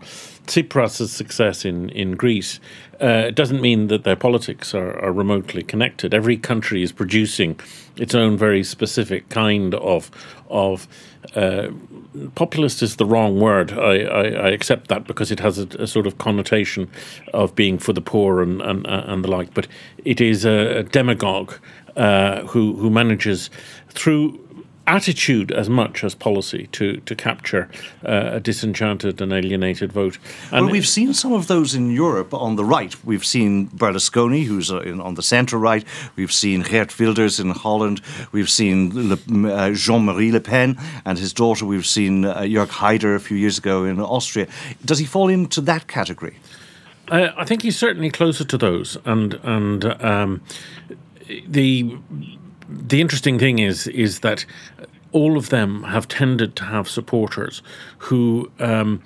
Tsipras' 0.48 1.08
success 1.10 1.66
in 1.66 1.90
in 1.90 2.16
Greece, 2.16 2.60
uh, 3.02 3.32
doesn't 3.32 3.62
mean 3.62 3.88
that 3.88 4.04
their 4.04 4.16
politics 4.16 4.76
are, 4.76 4.98
are 5.04 5.12
remotely 5.12 5.64
connected. 5.64 6.14
Every 6.14 6.38
country 6.38 6.84
is 6.84 6.92
producing 6.92 7.60
its 7.98 8.14
own 8.14 8.38
very 8.38 8.64
specific 8.64 9.30
kind 9.30 9.74
of 9.76 10.12
of 10.50 10.88
uh, 11.36 11.70
populist 12.36 12.82
is 12.82 12.98
the 12.98 13.06
wrong 13.06 13.40
word. 13.40 13.72
I, 13.72 14.04
I, 14.04 14.24
I 14.24 14.50
accept 14.50 14.88
that 14.90 15.08
because 15.08 15.32
it 15.32 15.40
has 15.40 15.58
a, 15.58 15.68
a, 15.80 15.88
sort 15.88 16.08
of 16.08 16.18
connotation 16.18 16.90
of 17.34 17.56
being 17.56 17.78
for 17.78 17.94
the 17.94 18.02
poor 18.02 18.42
and 18.42 18.62
and, 18.62 18.86
and 18.86 19.24
the 19.24 19.32
like. 19.32 19.54
But 19.54 19.68
it 20.06 20.22
is 20.22 20.46
a, 20.46 20.80
a 20.80 20.84
demagogue 20.84 21.54
uh, 21.96 22.42
who 22.48 22.76
who 22.76 22.90
manages 22.90 23.50
through 23.90 24.40
attitude 24.92 25.52
as 25.52 25.70
much 25.70 26.04
as 26.04 26.16
policy 26.16 26.68
to 26.72 26.98
to 27.06 27.16
capture 27.16 27.70
uh, 28.06 28.38
a 28.38 28.40
disenchanted 28.40 29.22
and 29.22 29.32
alienated 29.32 29.94
vote. 29.94 30.18
And 30.52 30.66
well, 30.66 30.74
we've 30.74 30.88
seen 30.88 31.14
some 31.14 31.34
of 31.34 31.48
those 31.48 31.74
in 31.74 31.92
Europe 31.92 32.34
on 32.34 32.56
the 32.56 32.66
right. 32.66 32.94
We've 33.06 33.26
seen 33.26 33.68
Berlusconi, 33.70 34.44
who's 34.46 34.70
uh, 34.72 34.82
in, 34.82 35.00
on 35.02 35.16
the 35.16 35.24
centre 35.24 35.58
right. 35.58 35.86
We've 36.18 36.34
seen 36.34 36.62
Geert 36.64 37.00
Wilders 37.00 37.40
in 37.40 37.52
Holland. 37.52 38.02
We've 38.32 38.50
seen 38.50 38.78
uh, 38.92 39.72
Jean-Marie 39.74 40.32
Le 40.32 40.40
Pen 40.40 40.78
and 41.06 41.18
his 41.18 41.34
daughter. 41.34 41.66
We've 41.66 41.86
seen 41.86 42.26
uh, 42.26 42.42
Jörg 42.42 42.70
Haider 42.70 43.16
a 43.16 43.20
few 43.20 43.38
years 43.38 43.58
ago 43.58 43.86
in 43.86 44.00
Austria. 44.00 44.48
Does 44.84 45.00
he 45.00 45.06
fall 45.06 45.30
into 45.30 45.62
that 45.62 45.88
category? 45.88 46.36
I 47.12 47.46
think 47.46 47.64
he's 47.64 47.78
certainly 47.78 48.10
closer 48.10 48.46
to 48.46 48.58
those, 48.58 48.98
and 49.06 49.34
and 49.44 49.84
um, 50.02 50.42
the 51.48 51.98
the 52.88 53.02
interesting 53.02 53.38
thing 53.40 53.60
is 53.60 53.88
is 53.88 54.20
that 54.20 54.46
all 55.12 55.38
of 55.38 55.50
them 55.50 55.84
have 55.84 56.08
tended 56.08 56.56
to 56.56 56.64
have 56.64 56.90
supporters 56.90 57.62
who 57.98 58.52
um, 58.60 59.02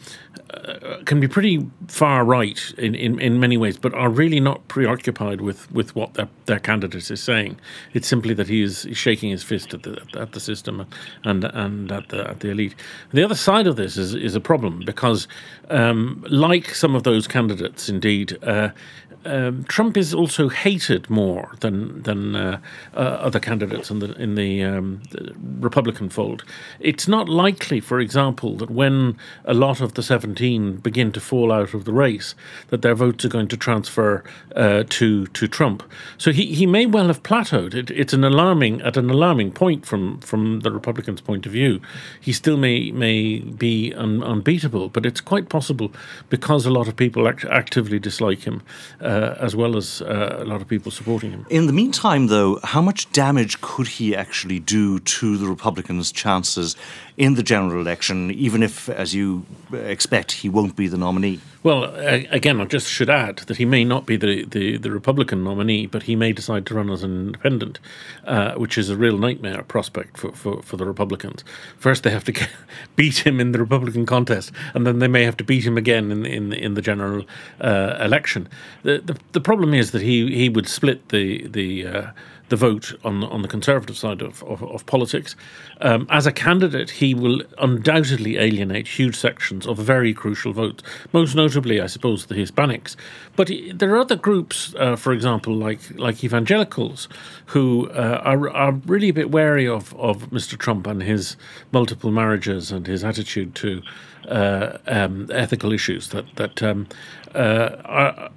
uh, 0.54 1.02
can 1.06 1.20
be 1.20 1.28
pretty 1.28 1.66
far 1.88 2.24
right 2.24 2.74
in, 2.78 2.94
in, 2.96 3.20
in 3.20 3.40
many 3.40 3.58
ways, 3.58 3.78
but 3.78 3.94
are 3.94 4.10
really 4.10 4.40
not 4.40 4.66
preoccupied 4.68 5.42
with, 5.42 5.72
with 5.72 5.96
what 5.96 6.14
their, 6.14 6.30
their 6.46 6.60
candidate 6.60 7.10
is 7.10 7.22
saying. 7.22 7.60
It's 7.94 8.08
simply 8.08 8.34
that 8.36 8.48
he 8.48 8.62
is 8.62 8.88
shaking 8.94 9.32
his 9.32 9.44
fist 9.44 9.74
at 9.74 9.84
the 9.84 10.02
at 10.16 10.34
the 10.34 10.40
system 10.40 10.86
and 11.24 11.44
and 11.44 11.92
at 11.92 12.10
the 12.10 12.30
at 12.30 12.40
the 12.42 12.52
elite. 12.52 12.76
The 13.12 13.24
other 13.24 13.36
side 13.36 13.68
of 13.68 13.76
this 13.76 13.98
is 13.98 14.14
is 14.14 14.36
a 14.36 14.40
problem 14.40 14.84
because, 14.86 15.28
um, 15.70 16.24
like 16.30 16.74
some 16.74 16.96
of 16.96 17.04
those 17.04 17.28
candidates, 17.28 17.90
indeed. 17.90 18.38
Uh, 18.44 18.70
um, 19.26 19.64
Trump 19.66 19.98
is 19.98 20.14
also 20.14 20.50
hated 20.50 21.10
more 21.10 21.52
than 21.60 22.04
than 22.04 22.36
uh, 22.36 22.60
uh, 22.94 23.00
other 23.00 23.40
candidates 23.40 23.90
in 23.90 24.00
the 24.00 24.14
in 24.22 24.36
the, 24.36 24.64
um, 24.64 25.02
the, 25.12 25.34
Republican 25.60 26.10
fold. 26.10 26.44
It's 26.80 27.08
not 27.08 27.28
likely, 27.28 27.80
for 27.80 28.00
example, 28.00 28.56
that 28.58 28.70
when 28.70 29.18
a 29.46 29.54
lot 29.54 29.82
of 29.82 29.96
the 29.96 30.04
17 30.04 30.78
begin 30.78 31.12
to 31.14 31.20
fall 31.20 31.52
out 31.52 31.74
of 31.74 31.86
the 31.86 31.94
race, 31.94 32.36
that 32.68 32.82
their 32.82 32.94
votes 32.94 33.26
are 33.26 33.30
going 33.30 33.48
to 33.48 33.58
transfer 33.58 34.24
uh, 34.56 34.84
to 34.90 35.26
to 35.28 35.48
Trump. 35.48 35.84
So 36.18 36.32
he, 36.32 36.54
he 36.54 36.68
may 36.68 36.86
well 36.86 37.08
have 37.08 37.24
plateaued. 37.24 37.74
It, 37.74 37.90
it's 37.92 38.14
an 38.14 38.24
alarming 38.24 38.82
at 38.82 38.96
an 38.96 39.10
alarming 39.10 39.52
point 39.52 39.86
from 39.86 40.20
from 40.20 40.60
the 40.60 40.72
Republicans' 40.72 41.22
point 41.22 41.46
of 41.46 41.52
view. 41.52 41.82
He 42.22 42.32
still 42.32 42.58
may 42.58 42.92
may 42.92 43.40
be 43.40 43.94
un, 43.96 44.24
unbeatable, 44.24 44.90
but 44.90 45.06
it's 45.06 45.22
quite 45.22 45.50
possible 45.50 45.92
because 46.30 46.66
a 46.66 46.72
lot 46.72 46.88
of 46.88 46.96
people 46.96 47.28
act, 47.28 47.46
actively 47.46 47.98
dislike 47.98 48.44
him. 48.44 48.62
Uh, 49.02 49.15
uh, 49.16 49.36
as 49.40 49.56
well 49.56 49.78
as 49.78 50.02
uh, 50.02 50.38
a 50.40 50.46
lot 50.46 50.62
of 50.62 50.68
people 50.68 50.92
supporting 50.92 51.32
him. 51.32 51.46
In 51.50 51.68
the 51.68 51.74
meantime, 51.74 52.28
though, 52.28 52.60
how 52.64 52.82
much 52.82 53.12
damage 53.12 53.62
could 53.62 53.88
he 53.88 54.16
actually 54.16 54.60
do 54.60 55.00
to 55.00 55.38
the 55.38 55.48
Republicans' 55.48 56.12
chances 56.12 56.76
in 57.18 57.36
the 57.36 57.44
general 57.44 57.80
election, 57.80 58.30
even 58.32 58.62
if, 58.62 58.90
as 58.90 59.16
you 59.16 59.46
expect, 59.72 60.34
he 60.34 60.50
won't 60.50 60.76
be 60.76 60.88
the 60.88 60.98
nominee? 60.98 61.40
Well, 61.64 61.86
again, 61.96 62.62
I 62.62 62.66
just 62.66 62.88
should 62.88 63.10
add 63.10 63.38
that 63.38 63.58
he 63.58 63.66
may 63.66 63.84
not 63.84 64.06
be 64.06 64.18
the, 64.18 64.46
the, 64.46 64.78
the 64.78 64.92
Republican 64.92 65.44
nominee, 65.44 65.88
but 65.88 66.04
he 66.04 66.16
may 66.16 66.34
decide 66.34 66.66
to 66.68 66.76
run 66.76 66.92
as 66.92 67.04
an 67.04 67.28
independent, 67.28 67.80
uh, 68.26 68.54
which 68.56 68.78
is 68.78 68.90
a 68.90 68.98
real 68.98 69.18
nightmare 69.18 69.64
prospect 69.64 70.18
for, 70.18 70.32
for, 70.34 70.62
for 70.62 70.78
the 70.78 70.86
Republicans. 70.86 71.44
First, 71.78 72.04
they 72.04 72.12
have 72.12 72.26
to 72.26 72.48
beat 72.96 73.26
him 73.26 73.40
in 73.40 73.52
the 73.52 73.60
Republican 73.60 74.06
contest, 74.06 74.52
and 74.74 74.86
then 74.86 75.00
they 75.00 75.08
may 75.08 75.24
have 75.24 75.38
to 75.38 75.44
beat 75.44 75.66
him 75.66 75.78
again 75.78 76.12
in 76.12 76.26
in, 76.26 76.54
in 76.54 76.74
the 76.74 76.82
general 76.82 77.26
uh, 77.62 77.98
election. 78.00 78.48
The, 78.84 79.00
the, 79.00 79.18
the 79.32 79.42
problem 79.42 79.74
is 79.74 79.92
that 79.92 80.02
he 80.02 80.36
he 80.36 80.50
would 80.50 80.68
split 80.68 81.10
the 81.10 81.48
the 81.48 81.88
uh, 81.88 82.12
the 82.50 82.56
vote 82.56 82.94
on 83.04 83.24
on 83.24 83.42
the 83.42 83.48
conservative 83.48 83.98
side 83.98 84.22
of, 84.22 84.44
of, 84.44 84.64
of 84.64 84.86
politics. 84.86 85.36
Um, 85.82 86.08
as 86.10 86.26
a 86.26 86.32
candidate, 86.32 86.90
he 86.90 87.14
will 87.14 87.42
undoubtedly 87.58 88.38
alienate 88.38 88.88
huge 88.88 89.16
sections 89.16 89.66
of 89.68 89.78
very 89.78 90.14
crucial 90.14 90.54
votes, 90.54 90.84
most 91.14 91.36
notably, 91.36 91.82
I 91.82 91.88
suppose, 91.88 92.26
the 92.28 92.36
Hispanics. 92.36 92.96
But 93.36 93.52
there 93.74 93.94
are 93.94 94.00
other 94.00 94.16
groups, 94.16 94.74
uh, 94.80 94.96
for 94.96 95.14
example, 95.14 95.54
like 95.54 95.80
like 95.98 96.24
evangelicals, 96.24 97.08
who 97.48 97.90
uh, 97.92 98.22
are 98.24 98.50
are 98.50 98.74
really 98.86 99.10
a 99.10 99.14
bit 99.14 99.32
wary 99.32 99.68
of 99.68 99.94
of 99.96 100.30
Mr. 100.30 100.58
Trump 100.58 100.88
and 100.88 101.02
his 101.02 101.38
multiple 101.72 102.12
marriages 102.12 102.72
and 102.72 102.88
his 102.88 103.04
attitude 103.04 103.56
to 103.56 103.82
uh, 104.28 104.78
um, 104.88 105.30
ethical 105.32 105.72
issues 105.72 106.10
that 106.10 106.26
that 106.36 106.64
um, 106.64 106.88
uh, 107.34 107.70
are 107.86 108.30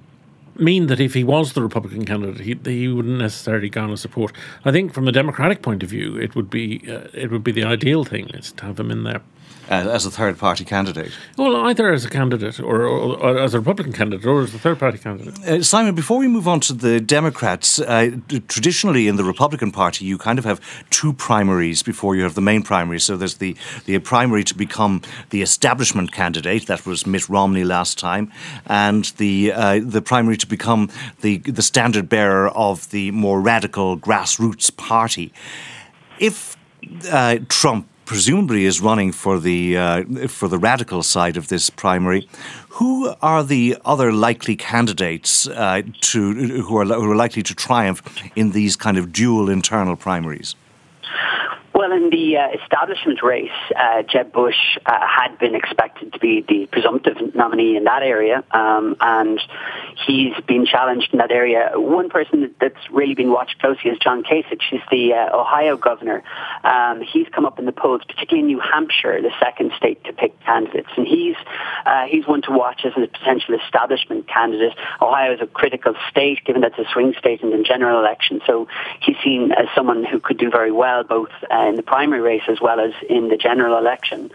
mean 0.61 0.87
that 0.87 0.99
if 0.99 1.13
he 1.13 1.23
was 1.23 1.53
the 1.53 1.61
Republican 1.61 2.05
candidate, 2.05 2.41
he, 2.41 2.59
he 2.63 2.87
wouldn't 2.87 3.17
necessarily 3.17 3.69
garner 3.69 3.97
support. 3.97 4.33
I 4.65 4.71
think 4.71 4.93
from 4.93 5.07
a 5.07 5.11
Democratic 5.11 5.61
point 5.61 5.83
of 5.83 5.89
view, 5.89 6.17
it 6.17 6.35
would 6.35 6.49
be 6.49 6.83
uh, 6.89 7.07
it 7.13 7.31
would 7.31 7.43
be 7.43 7.51
the 7.51 7.63
ideal 7.63 8.03
thing 8.03 8.29
is 8.29 8.51
to 8.53 8.65
have 8.65 8.79
him 8.79 8.91
in 8.91 9.03
there 9.03 9.21
as 9.69 10.05
a 10.05 10.11
third 10.11 10.37
party 10.37 10.65
candidate? 10.65 11.11
Well, 11.37 11.55
either 11.67 11.93
as 11.93 12.03
a 12.03 12.09
candidate 12.09 12.59
or, 12.59 12.81
or, 12.81 13.17
or, 13.17 13.37
as 13.37 13.53
a 13.53 13.59
Republican 13.59 13.93
candidate 13.93 14.25
or 14.25 14.41
as 14.41 14.53
a 14.53 14.59
third 14.59 14.79
party 14.79 14.97
candidate. 14.97 15.39
Uh, 15.47 15.61
Simon, 15.61 15.93
before 15.93 16.17
we 16.17 16.27
move 16.27 16.47
on 16.47 16.59
to 16.61 16.73
the 16.73 16.99
Democrats, 16.99 17.79
uh, 17.79 18.11
traditionally 18.47 19.07
in 19.07 19.15
the 19.15 19.23
Republican 19.23 19.71
Party, 19.71 20.05
you 20.05 20.17
kind 20.17 20.39
of 20.39 20.45
have 20.45 20.59
two 20.89 21.13
primaries 21.13 21.83
before 21.83 22.15
you 22.15 22.23
have 22.23 22.33
the 22.33 22.41
main 22.41 22.63
primary. 22.63 22.99
So 22.99 23.15
there's 23.15 23.37
the, 23.37 23.55
the 23.85 23.99
primary 23.99 24.43
to 24.45 24.55
become 24.55 25.01
the 25.29 25.41
establishment 25.41 26.11
candidate, 26.11 26.65
that 26.65 26.85
was 26.85 27.05
Mitt 27.05 27.29
Romney 27.29 27.63
last 27.63 27.99
time, 27.99 28.31
and 28.65 29.05
the, 29.17 29.53
uh, 29.53 29.79
the 29.83 30.01
primary 30.01 30.37
to 30.37 30.47
become 30.47 30.89
the, 31.21 31.37
the 31.37 31.61
standard 31.61 32.09
bearer 32.09 32.49
of 32.49 32.89
the 32.89 33.11
more 33.11 33.39
radical 33.39 33.97
grassroots 33.97 34.75
party. 34.75 35.31
If 36.17 36.57
uh, 37.11 37.39
Trump 37.47 37.87
presumably 38.09 38.65
is 38.65 38.81
running 38.81 39.11
for 39.11 39.39
the 39.39 39.77
uh, 39.77 40.27
for 40.27 40.47
the 40.47 40.57
radical 40.57 41.03
side 41.03 41.37
of 41.37 41.47
this 41.47 41.69
primary. 41.69 42.27
Who 42.79 43.13
are 43.21 43.43
the 43.43 43.77
other 43.85 44.11
likely 44.11 44.55
candidates 44.55 45.47
uh, 45.47 45.83
to 46.09 46.33
who 46.63 46.77
are 46.77 46.85
who 46.85 47.11
are 47.11 47.15
likely 47.15 47.43
to 47.43 47.53
triumph 47.53 48.01
in 48.35 48.49
these 48.51 48.75
kind 48.75 48.97
of 48.97 49.13
dual 49.13 49.47
internal 49.47 49.95
primaries? 49.95 50.55
Well, 51.79 51.93
in 51.93 52.09
the 52.09 52.35
uh, 52.35 52.61
establishment 52.61 53.23
race, 53.23 53.55
uh, 53.73 54.03
Jeb 54.03 54.33
Bush 54.33 54.77
uh, 54.85 54.99
had 54.99 55.39
been 55.39 55.55
expected 55.55 56.11
to 56.11 56.19
be 56.19 56.43
the 56.45 56.65
presumptive 56.65 57.33
nominee 57.33 57.77
in 57.77 57.85
that 57.85 58.03
area, 58.03 58.43
um, 58.51 58.97
and 58.99 59.39
he's 60.05 60.33
been 60.45 60.65
challenged 60.65 61.13
in 61.13 61.19
that 61.19 61.31
area. 61.31 61.71
One 61.75 62.09
person 62.09 62.53
that's 62.59 62.75
really 62.91 63.15
been 63.15 63.31
watched 63.31 63.59
closely 63.59 63.91
is 63.91 63.97
John 63.99 64.23
Kasich. 64.23 64.59
He's 64.69 64.81
the 64.91 65.13
uh, 65.13 65.39
Ohio 65.39 65.77
governor. 65.77 66.21
Um, 66.65 67.01
he's 67.01 67.27
come 67.29 67.45
up 67.45 67.59
in 67.59 67.65
the 67.65 67.71
polls, 67.71 68.01
particularly 68.05 68.41
in 68.41 68.47
New 68.47 68.59
Hampshire, 68.59 69.21
the 69.21 69.31
second 69.39 69.71
state 69.77 70.03
to 70.03 70.11
pick 70.11 70.37
candidates, 70.41 70.89
and 70.97 71.07
he's 71.07 71.37
uh, 71.85 72.07
he's 72.07 72.27
one 72.27 72.41
to 72.41 72.51
watch 72.51 72.81
as 72.83 72.91
a 72.97 73.07
potential 73.07 73.55
establishment 73.55 74.27
candidate. 74.27 74.73
Ohio 75.01 75.33
is 75.33 75.39
a 75.39 75.47
critical 75.47 75.93
state, 76.09 76.43
given 76.43 76.61
that 76.63 76.73
it's 76.77 76.89
a 76.89 76.91
swing 76.91 77.13
state 77.17 77.39
in 77.39 77.51
the 77.51 77.63
general 77.63 78.01
election, 78.01 78.41
so 78.45 78.67
he's 78.99 79.15
seen 79.23 79.53
as 79.53 79.67
someone 79.73 80.03
who 80.03 80.19
could 80.19 80.37
do 80.37 80.51
very 80.51 80.73
well 80.73 81.05
both 81.05 81.29
uh, 81.49 81.68
in 81.69 81.75
the 81.75 81.83
primary 81.83 82.21
race 82.21 82.41
as 82.49 82.59
well 82.59 82.79
as 82.79 82.91
in 83.07 83.29
the 83.29 83.37
general 83.37 83.77
election. 83.77 84.31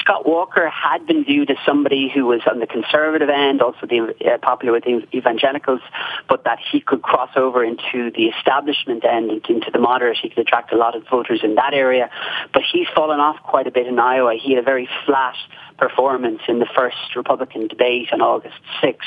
Scott 0.00 0.26
Walker 0.26 0.68
had 0.68 1.06
been 1.06 1.24
viewed 1.24 1.50
as 1.50 1.56
somebody 1.64 2.10
who 2.12 2.26
was 2.26 2.40
on 2.50 2.58
the 2.58 2.66
conservative 2.66 3.28
end, 3.28 3.62
also 3.62 3.86
the, 3.86 4.14
uh, 4.24 4.38
popular 4.38 4.72
with 4.72 4.84
the 4.84 5.06
evangelicals, 5.16 5.80
but 6.28 6.44
that 6.44 6.58
he 6.72 6.80
could 6.80 7.02
cross 7.02 7.30
over 7.36 7.62
into 7.62 8.10
the 8.10 8.26
establishment 8.36 9.04
end, 9.04 9.30
into 9.48 9.70
the 9.70 9.78
moderate. 9.78 10.18
He 10.20 10.30
could 10.30 10.40
attract 10.40 10.72
a 10.72 10.76
lot 10.76 10.96
of 10.96 11.06
voters 11.08 11.40
in 11.42 11.54
that 11.56 11.74
area. 11.74 12.10
But 12.52 12.62
he's 12.70 12.88
fallen 12.94 13.20
off 13.20 13.36
quite 13.42 13.66
a 13.66 13.70
bit 13.70 13.86
in 13.86 13.98
Iowa. 13.98 14.34
He 14.34 14.54
had 14.54 14.62
a 14.62 14.64
very 14.64 14.88
flat 15.04 15.36
performance 15.78 16.40
in 16.48 16.58
the 16.58 16.66
first 16.76 17.16
Republican 17.16 17.68
debate 17.68 18.08
on 18.12 18.20
August 18.20 18.56
6th. 18.82 18.98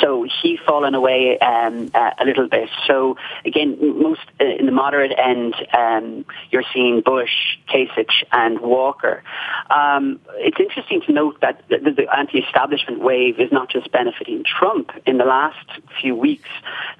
So 0.00 0.26
he's 0.42 0.58
fallen 0.66 0.94
away 0.94 1.38
um, 1.38 1.90
uh, 1.94 2.10
a 2.18 2.24
little 2.24 2.48
bit. 2.48 2.68
So 2.86 3.16
again, 3.44 3.78
most 4.02 4.20
uh, 4.40 4.44
in 4.44 4.66
the 4.66 4.72
moderate 4.72 5.16
end, 5.16 5.54
um, 5.76 6.24
you're 6.50 6.64
seeing 6.74 7.00
Bush, 7.00 7.58
Kasich, 7.68 8.24
and 8.32 8.60
Walker. 8.60 9.22
Um, 9.70 10.20
it's 10.34 10.58
interesting 10.58 11.00
to 11.02 11.12
note 11.12 11.40
that 11.40 11.62
the, 11.68 11.78
the 11.78 12.06
anti-establishment 12.14 13.00
wave 13.00 13.38
is 13.38 13.52
not 13.52 13.70
just 13.70 13.90
benefiting 13.92 14.44
Trump. 14.44 14.90
In 15.06 15.18
the 15.18 15.24
last 15.24 15.66
few 16.00 16.16
weeks, 16.16 16.48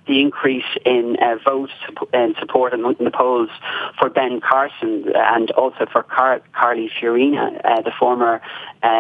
the 0.07 0.21
increase 0.21 0.65
in 0.85 1.17
uh, 1.21 1.37
votes 1.45 1.73
and 2.13 2.35
support 2.39 2.73
in, 2.73 2.83
the 2.83 3.11
polls 3.11 3.51
for 3.99 4.09
Ben 4.11 4.41
Carson 4.41 5.05
and 5.15 5.51
also 5.53 5.87
for 5.91 6.03
Car- 6.03 6.43
Carly 6.53 6.91
Fiorina, 7.01 7.61
uh, 7.65 7.83
the 7.83 7.93
former 7.99 8.41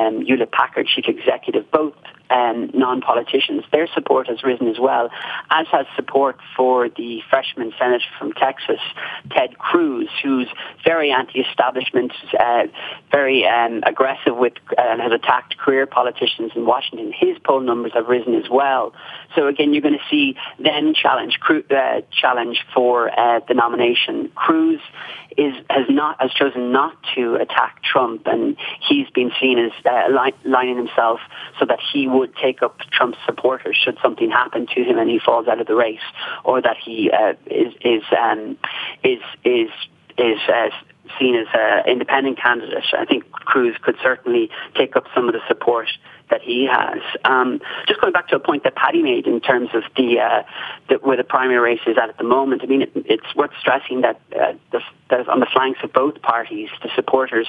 um, 0.00 0.24
Hewlett 0.24 0.52
Packard 0.52 0.86
chief 0.86 1.04
executive, 1.08 1.70
both 1.70 1.94
um, 2.30 2.70
non-politicians. 2.74 3.64
Their 3.72 3.88
support 3.88 4.28
has 4.28 4.42
risen 4.42 4.68
as 4.68 4.78
well, 4.78 5.10
as 5.50 5.66
has 5.68 5.86
support 5.96 6.38
for 6.56 6.88
the 6.88 7.20
freshman 7.28 7.72
senator 7.78 8.04
from 8.18 8.32
Texas, 8.32 8.80
Ted 9.30 9.58
Cruz, 9.58 10.08
who's 10.22 10.48
very 10.84 11.10
anti-establishment, 11.10 12.12
uh, 12.38 12.64
very 13.10 13.46
um, 13.46 13.82
aggressive 13.84 14.36
with 14.36 14.54
uh, 14.76 14.90
and 14.90 15.00
has 15.00 15.12
attacked 15.12 15.56
career 15.58 15.86
politicians 15.86 16.52
in 16.54 16.66
Washington. 16.66 17.12
His 17.16 17.36
poll 17.44 17.60
numbers 17.60 17.92
have 17.94 18.06
risen 18.06 18.34
as 18.34 18.48
well. 18.50 18.92
So 19.34 19.46
again, 19.46 19.72
you're 19.72 19.82
going 19.82 19.98
to 19.98 20.10
see 20.10 20.36
them 20.58 20.94
challenge 20.94 21.38
uh, 21.48 22.00
challenge 22.12 22.58
for 22.74 23.10
uh, 23.10 23.40
the 23.46 23.54
nomination. 23.54 24.30
Cruz 24.34 24.80
is 25.36 25.54
has 25.68 25.86
not 25.88 26.20
has 26.20 26.32
chosen 26.32 26.72
not 26.72 26.94
to 27.14 27.36
attack 27.36 27.82
Trump, 27.82 28.26
and 28.26 28.56
he's 28.88 29.08
been 29.10 29.30
seen 29.40 29.58
as 29.58 29.72
uh, 29.84 30.08
li- 30.08 30.50
lining 30.50 30.76
himself 30.76 31.20
so 31.58 31.66
that 31.66 31.78
he 31.92 32.08
would 32.20 32.34
take 32.36 32.62
up 32.62 32.78
Trump's 32.92 33.18
supporters 33.26 33.76
should 33.82 33.98
something 34.02 34.30
happen 34.30 34.66
to 34.74 34.84
him 34.84 34.98
and 34.98 35.10
he 35.10 35.18
falls 35.18 35.48
out 35.48 35.60
of 35.60 35.66
the 35.66 35.74
race, 35.74 36.06
or 36.44 36.62
that 36.62 36.76
he 36.76 37.10
uh, 37.10 37.34
is 37.46 37.74
is 37.80 38.02
um, 38.16 38.56
is 39.02 39.20
is 39.44 39.70
is 40.16 40.38
uh, 40.48 40.70
seen 41.18 41.34
as 41.34 41.46
an 41.54 41.88
independent 41.88 42.38
candidate. 42.38 42.84
I 42.96 43.04
think 43.04 43.30
Cruz 43.32 43.76
could 43.82 43.96
certainly 44.02 44.50
take 44.74 44.96
up 44.96 45.04
some 45.14 45.28
of 45.28 45.34
the 45.34 45.40
support 45.48 45.88
that 46.30 46.42
he 46.42 46.68
has. 46.70 47.00
Um, 47.24 47.60
just 47.88 48.00
going 48.00 48.12
back 48.12 48.28
to 48.28 48.36
a 48.36 48.40
point 48.40 48.64
that 48.64 48.74
Paddy 48.76 49.02
made 49.02 49.26
in 49.26 49.40
terms 49.40 49.70
of 49.74 49.82
the, 49.96 50.20
uh, 50.20 50.42
the 50.88 50.94
where 50.96 51.16
the 51.16 51.24
primary 51.24 51.58
race 51.58 51.80
is 51.86 51.96
at 52.00 52.08
at 52.08 52.18
the 52.18 52.24
moment. 52.24 52.62
I 52.62 52.66
mean, 52.66 52.82
it, 52.82 52.92
it's 52.94 53.34
worth 53.34 53.50
stressing 53.60 54.02
that, 54.02 54.20
uh, 54.38 54.52
the, 54.70 54.80
that 55.10 55.28
on 55.28 55.40
the 55.40 55.46
flanks 55.52 55.80
of 55.82 55.92
both 55.92 56.20
parties, 56.22 56.68
the 56.82 56.90
supporters, 56.94 57.46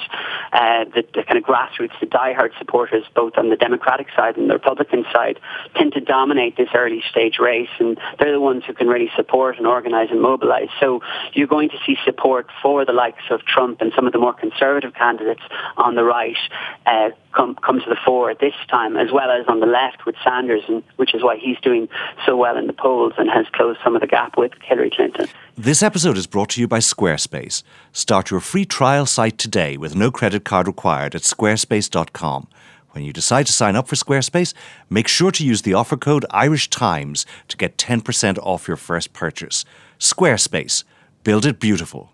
uh, 0.51 0.85
the, 0.85 1.03
the 1.13 1.23
kind 1.23 1.37
of 1.37 1.43
grassroots, 1.43 1.97
the 1.99 2.07
diehard 2.07 2.57
supporters, 2.57 3.03
both 3.15 3.33
on 3.37 3.49
the 3.49 3.55
Democratic 3.55 4.07
side 4.15 4.37
and 4.37 4.49
the 4.49 4.53
Republican 4.53 5.05
side, 5.11 5.39
tend 5.75 5.93
to 5.93 6.01
dominate 6.01 6.57
this 6.57 6.69
early 6.75 7.03
stage 7.09 7.39
race, 7.39 7.69
and 7.79 7.97
they're 8.19 8.31
the 8.31 8.39
ones 8.39 8.63
who 8.65 8.73
can 8.73 8.87
really 8.87 9.11
support 9.15 9.57
and 9.57 9.67
organise 9.67 10.09
and 10.11 10.21
mobilise. 10.21 10.69
So 10.79 11.01
you're 11.33 11.47
going 11.47 11.69
to 11.69 11.77
see 11.85 11.97
support 12.05 12.47
for 12.61 12.85
the 12.85 12.93
likes 12.93 13.23
of 13.29 13.45
Trump 13.45 13.81
and 13.81 13.91
some 13.95 14.07
of 14.07 14.13
the 14.13 14.19
more 14.19 14.33
conservative 14.33 14.93
candidates 14.93 15.41
on 15.77 15.95
the 15.95 16.03
right 16.03 16.37
uh, 16.85 17.09
come 17.33 17.55
come 17.55 17.79
to 17.79 17.89
the 17.89 17.97
fore 18.05 18.29
at 18.29 18.39
this 18.39 18.53
time, 18.69 18.97
as 18.97 19.11
well 19.11 19.31
as 19.31 19.45
on 19.47 19.59
the 19.59 19.65
left 19.65 20.05
with 20.05 20.15
Sanders, 20.23 20.63
and 20.67 20.83
which 20.97 21.13
is 21.13 21.23
why 21.23 21.37
he's 21.37 21.57
doing 21.61 21.87
so 22.25 22.35
well 22.35 22.57
in 22.57 22.67
the 22.67 22.73
polls 22.73 23.13
and 23.17 23.29
has 23.29 23.45
closed 23.53 23.79
some 23.83 23.95
of 23.95 24.01
the 24.01 24.07
gap 24.07 24.37
with 24.37 24.51
Hillary 24.63 24.91
Clinton. 24.91 25.27
This 25.63 25.83
episode 25.83 26.17
is 26.17 26.25
brought 26.25 26.49
to 26.49 26.59
you 26.59 26.67
by 26.67 26.79
Squarespace. 26.79 27.61
Start 27.91 28.31
your 28.31 28.39
free 28.39 28.65
trial 28.65 29.05
site 29.05 29.37
today 29.37 29.77
with 29.77 29.95
no 29.95 30.09
credit 30.09 30.43
card 30.43 30.65
required 30.65 31.13
at 31.13 31.21
squarespace.com. 31.21 32.47
When 32.93 33.03
you 33.03 33.13
decide 33.13 33.45
to 33.45 33.53
sign 33.53 33.75
up 33.75 33.87
for 33.87 33.95
Squarespace, 33.95 34.55
make 34.89 35.07
sure 35.07 35.29
to 35.29 35.45
use 35.45 35.61
the 35.61 35.75
offer 35.75 35.97
code 35.97 36.25
Irish 36.31 36.71
Times 36.71 37.27
to 37.47 37.57
get 37.57 37.77
10% 37.77 38.39
off 38.39 38.67
your 38.67 38.75
first 38.75 39.13
purchase. 39.13 39.63
Squarespace. 39.99 40.83
Build 41.23 41.45
it 41.45 41.59
beautiful. 41.59 42.11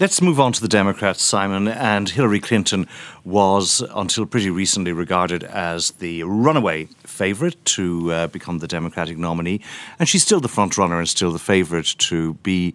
Let's 0.00 0.22
move 0.22 0.40
on 0.40 0.52
to 0.52 0.62
the 0.62 0.66
Democrats, 0.66 1.22
Simon. 1.22 1.68
And 1.68 2.08
Hillary 2.08 2.40
Clinton 2.40 2.88
was, 3.26 3.82
until 3.94 4.24
pretty 4.24 4.48
recently, 4.48 4.92
regarded 4.92 5.44
as 5.44 5.90
the 5.90 6.22
runaway 6.22 6.88
favourite 7.16 7.56
to 7.76 8.12
uh, 8.12 8.26
become 8.28 8.58
the 8.58 8.68
Democratic 8.68 9.16
nominee. 9.18 9.60
And 9.98 10.08
she's 10.08 10.22
still 10.22 10.40
the 10.40 10.48
front 10.48 10.76
runner 10.76 10.98
and 10.98 11.08
still 11.08 11.32
the 11.32 11.38
favourite 11.38 11.90
to 12.10 12.34
be 12.42 12.74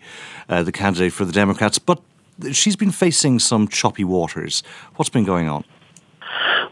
uh, 0.50 0.63
the 0.63 0.71
candidate 0.71 1.13
for 1.13 1.25
the 1.25 1.31
Democrats. 1.31 1.79
But 1.79 2.00
she's 2.51 2.75
been 2.75 2.91
facing 2.91 3.39
some 3.39 3.67
choppy 3.67 4.03
waters. 4.03 4.63
What's 4.95 5.10
been 5.10 5.25
going 5.25 5.48
on? 5.50 5.63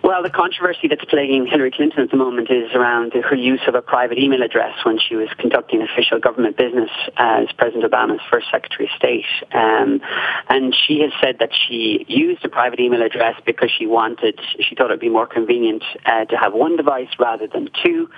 Well, 0.10 0.24
the 0.24 0.32
controversy 0.32 0.88
that's 0.88 1.06
plaguing 1.06 1.46
Hillary 1.46 1.70
Clinton 1.70 2.02
at 2.02 2.10
the 2.10 2.18
moment 2.18 2.50
is 2.50 2.74
around 2.74 3.14
her 3.14 3.36
use 3.36 3.62
of 3.68 3.76
a 3.76 3.82
private 3.84 4.18
email 4.18 4.42
address 4.42 4.74
when 4.84 4.98
she 4.98 5.16
was 5.16 5.30
conducting 5.38 5.84
official 5.84 6.20
government 6.20 6.58
business 6.58 6.90
as 7.16 7.46
President 7.60 7.84
Obama's 7.84 8.20
first 8.28 8.48
Secretary 8.52 8.86
of 8.86 8.98
State. 8.98 9.30
Um, 9.54 10.02
and 10.50 10.74
she 10.74 11.02
has 11.02 11.12
said 11.22 11.38
that 11.42 11.52
she 11.54 12.08
used 12.08 12.44
a 12.44 12.50
private 12.50 12.80
email 12.80 13.04
address 13.04 13.40
because 13.46 13.70
she 13.70 13.86
wanted, 13.86 14.40
she 14.60 14.74
thought 14.74 14.90
it 14.90 14.94
would 14.94 15.00
be 15.00 15.10
more 15.10 15.28
convenient 15.28 15.84
uh, 16.08 16.26
to 16.26 16.36
have 16.38 16.54
one 16.54 16.76
device 16.76 17.14
rather 17.20 17.46
than 17.46 17.70
two. 17.86 18.10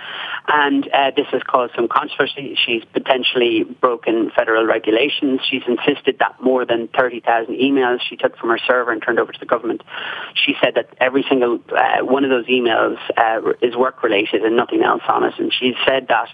And 0.47 0.87
uh, 0.93 1.11
this 1.13 1.27
has 1.33 1.41
caused 1.43 1.73
some 1.75 1.89
controversy. 1.89 2.57
She's 2.65 2.85
potentially 2.93 3.65
broken 3.65 4.31
federal 4.33 4.65
regulations. 4.65 5.41
She's 5.43 5.63
insisted 5.67 6.19
that 6.19 6.41
more 6.41 6.65
than 6.65 6.87
30,000 6.87 7.53
emails 7.53 7.99
she 8.09 8.15
took 8.15 8.37
from 8.37 8.47
her 8.47 8.59
server 8.65 8.93
and 8.93 9.03
turned 9.03 9.19
over 9.19 9.33
to 9.33 9.39
the 9.41 9.45
government. 9.45 9.83
She 10.35 10.53
said 10.63 10.75
that 10.75 10.87
every 10.97 11.25
single 11.27 11.59
uh, 11.81 12.05
one 12.05 12.23
of 12.23 12.29
those 12.29 12.45
emails 12.45 12.97
uh, 13.17 13.41
is 13.61 13.75
work 13.75 14.03
related 14.03 14.43
and 14.43 14.55
nothing 14.55 14.83
else 14.83 15.01
on 15.07 15.23
it. 15.23 15.33
And 15.39 15.51
she 15.51 15.73
said 15.85 16.07
that 16.09 16.29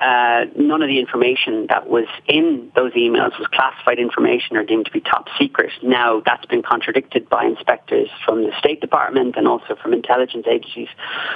uh, 0.00 0.50
none 0.56 0.82
of 0.82 0.88
the 0.88 1.00
information 1.00 1.66
that 1.68 1.88
was 1.88 2.06
in 2.28 2.70
those 2.76 2.92
emails 2.92 3.36
was 3.38 3.48
classified 3.52 3.98
information 3.98 4.56
or 4.56 4.62
deemed 4.62 4.86
to 4.86 4.92
be 4.92 5.00
top 5.00 5.28
secret. 5.38 5.72
Now, 5.82 6.22
that's 6.24 6.46
been 6.46 6.62
contradicted 6.62 7.28
by 7.28 7.44
inspectors 7.44 8.08
from 8.24 8.44
the 8.44 8.52
State 8.58 8.80
Department 8.80 9.34
and 9.36 9.48
also 9.48 9.74
from 9.82 9.92
intelligence 9.92 10.46
agencies, 10.48 10.88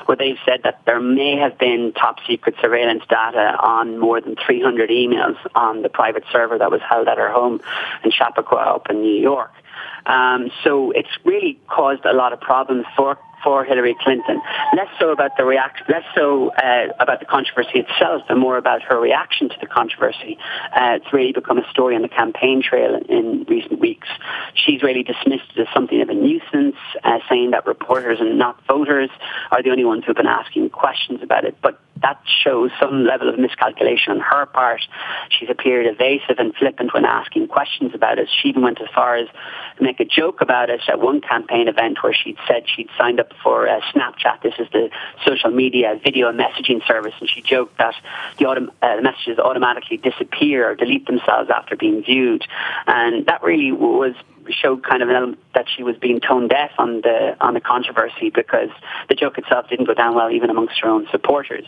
where 0.06 0.16
they've 0.16 0.38
said 0.46 0.60
that 0.62 0.82
there 0.86 1.00
may 1.00 1.36
have 1.36 1.58
been 1.58 1.92
top 1.94 2.18
secret 2.28 2.54
surveillance 2.60 3.02
data 3.08 3.56
on 3.60 3.98
more 3.98 4.20
than 4.20 4.36
300 4.46 4.90
emails 4.90 5.36
on 5.56 5.82
the 5.82 5.88
private 5.88 6.24
server 6.30 6.58
that 6.58 6.70
was 6.70 6.80
held 6.88 7.08
at 7.08 7.18
her 7.18 7.32
home 7.32 7.60
in 8.04 8.12
Chappaqua 8.12 8.74
up 8.76 8.90
in 8.90 9.00
New 9.02 9.20
York. 9.20 9.52
Um, 10.06 10.50
so 10.64 10.90
it's 10.92 11.08
really 11.24 11.58
caused 11.68 12.04
a 12.04 12.12
lot 12.12 12.32
of 12.32 12.40
problems 12.40 12.86
for 12.96 13.18
for 13.42 13.64
Hillary 13.64 13.96
Clinton. 14.00 14.40
Less 14.76 14.88
so 14.98 15.10
about 15.10 15.36
the 15.36 15.44
reaction, 15.44 15.86
less 15.88 16.04
so 16.14 16.50
uh, 16.50 16.88
about 16.98 17.20
the 17.20 17.26
controversy 17.26 17.80
itself, 17.80 18.22
and 18.28 18.38
more 18.38 18.56
about 18.56 18.82
her 18.82 19.00
reaction 19.00 19.48
to 19.48 19.56
the 19.60 19.66
controversy. 19.66 20.38
Uh, 20.74 20.98
it's 21.00 21.12
really 21.12 21.32
become 21.32 21.58
a 21.58 21.70
story 21.70 21.94
on 21.94 22.02
the 22.02 22.08
campaign 22.08 22.62
trail 22.62 22.98
in 23.08 23.44
recent 23.48 23.80
weeks. 23.80 24.08
She's 24.54 24.82
really 24.82 25.02
dismissed 25.02 25.50
it 25.56 25.60
as 25.60 25.68
something 25.74 26.00
of 26.00 26.08
a 26.08 26.14
nuisance, 26.14 26.76
uh, 27.04 27.18
saying 27.28 27.52
that 27.52 27.66
reporters 27.66 28.18
and 28.20 28.38
not 28.38 28.64
voters 28.66 29.10
are 29.50 29.62
the 29.62 29.70
only 29.70 29.84
ones 29.84 30.04
who've 30.06 30.16
been 30.16 30.26
asking 30.26 30.70
questions 30.70 31.20
about 31.22 31.44
it. 31.44 31.56
But 31.62 31.80
that 32.02 32.20
shows 32.44 32.70
some 32.80 33.04
level 33.04 33.28
of 33.28 33.38
miscalculation 33.38 34.12
on 34.12 34.20
her 34.20 34.46
part. 34.46 34.80
She's 35.30 35.48
appeared 35.50 35.86
evasive 35.86 36.38
and 36.38 36.54
flippant 36.54 36.94
when 36.94 37.04
asking 37.04 37.48
questions 37.48 37.92
about 37.94 38.18
it. 38.18 38.28
She 38.30 38.48
even 38.48 38.62
went 38.62 38.80
as 38.80 38.88
far 38.94 39.16
as 39.16 39.28
to 39.76 39.82
make 39.82 40.00
a 40.00 40.04
joke 40.04 40.40
about 40.40 40.70
it 40.70 40.80
at 40.88 41.00
one 41.00 41.20
campaign 41.20 41.68
event 41.68 41.98
where 42.02 42.14
she'd 42.14 42.36
said 42.46 42.64
she'd 42.74 42.88
signed 42.98 43.20
up 43.20 43.32
for 43.42 43.68
uh, 43.68 43.80
Snapchat. 43.92 44.42
This 44.42 44.54
is 44.58 44.68
the 44.72 44.90
social 45.26 45.50
media 45.50 45.98
video 46.02 46.32
messaging 46.32 46.86
service, 46.86 47.14
and 47.20 47.28
she 47.28 47.42
joked 47.42 47.78
that 47.78 47.94
the, 48.38 48.44
autom- 48.44 48.70
uh, 48.82 48.96
the 48.96 49.02
messages 49.02 49.38
automatically 49.38 49.96
disappear 49.96 50.70
or 50.70 50.74
delete 50.74 51.06
themselves 51.06 51.50
after 51.54 51.76
being 51.76 52.02
viewed. 52.02 52.46
And 52.86 53.26
that 53.26 53.42
really 53.42 53.72
was 53.72 54.14
showed 54.52 54.82
kind 54.84 55.02
of 55.02 55.08
an 55.08 55.16
element 55.16 55.38
that 55.54 55.66
she 55.74 55.82
was 55.82 55.96
being 55.96 56.20
tone 56.20 56.48
deaf 56.48 56.70
on 56.78 57.00
the 57.02 57.36
on 57.40 57.54
the 57.54 57.60
controversy 57.60 58.30
because 58.30 58.70
the 59.08 59.14
joke 59.14 59.38
itself 59.38 59.68
didn't 59.68 59.86
go 59.86 59.94
down 59.94 60.14
well 60.14 60.30
even 60.30 60.50
amongst 60.50 60.78
her 60.80 60.88
own 60.88 61.06
supporters. 61.10 61.64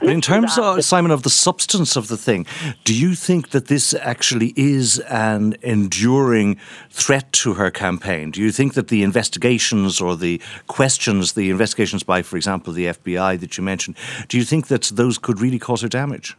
But 0.00 0.10
in 0.10 0.20
terms, 0.20 0.58
of, 0.58 0.84
Simon, 0.84 1.10
of 1.10 1.22
the 1.22 1.30
substance 1.30 1.96
of 1.96 2.08
the 2.08 2.16
thing, 2.16 2.46
do 2.84 2.94
you 2.94 3.14
think 3.14 3.50
that 3.50 3.66
this 3.66 3.94
actually 3.94 4.52
is 4.56 4.98
an 5.00 5.56
enduring 5.62 6.58
threat 6.90 7.32
to 7.32 7.54
her 7.54 7.70
campaign? 7.70 8.30
Do 8.30 8.40
you 8.40 8.52
think 8.52 8.74
that 8.74 8.88
the 8.88 9.02
investigations 9.02 10.00
or 10.00 10.16
the 10.16 10.40
questions, 10.66 11.32
the 11.32 11.50
investigations 11.50 12.02
by, 12.02 12.22
for 12.22 12.36
example, 12.36 12.72
the 12.72 12.86
FBI 12.86 13.40
that 13.40 13.56
you 13.56 13.64
mentioned, 13.64 13.96
do 14.28 14.36
you 14.36 14.44
think 14.44 14.68
that 14.68 14.84
those 14.94 15.18
could 15.18 15.40
really 15.40 15.58
cause 15.58 15.82
her 15.82 15.88
damage? 15.88 16.36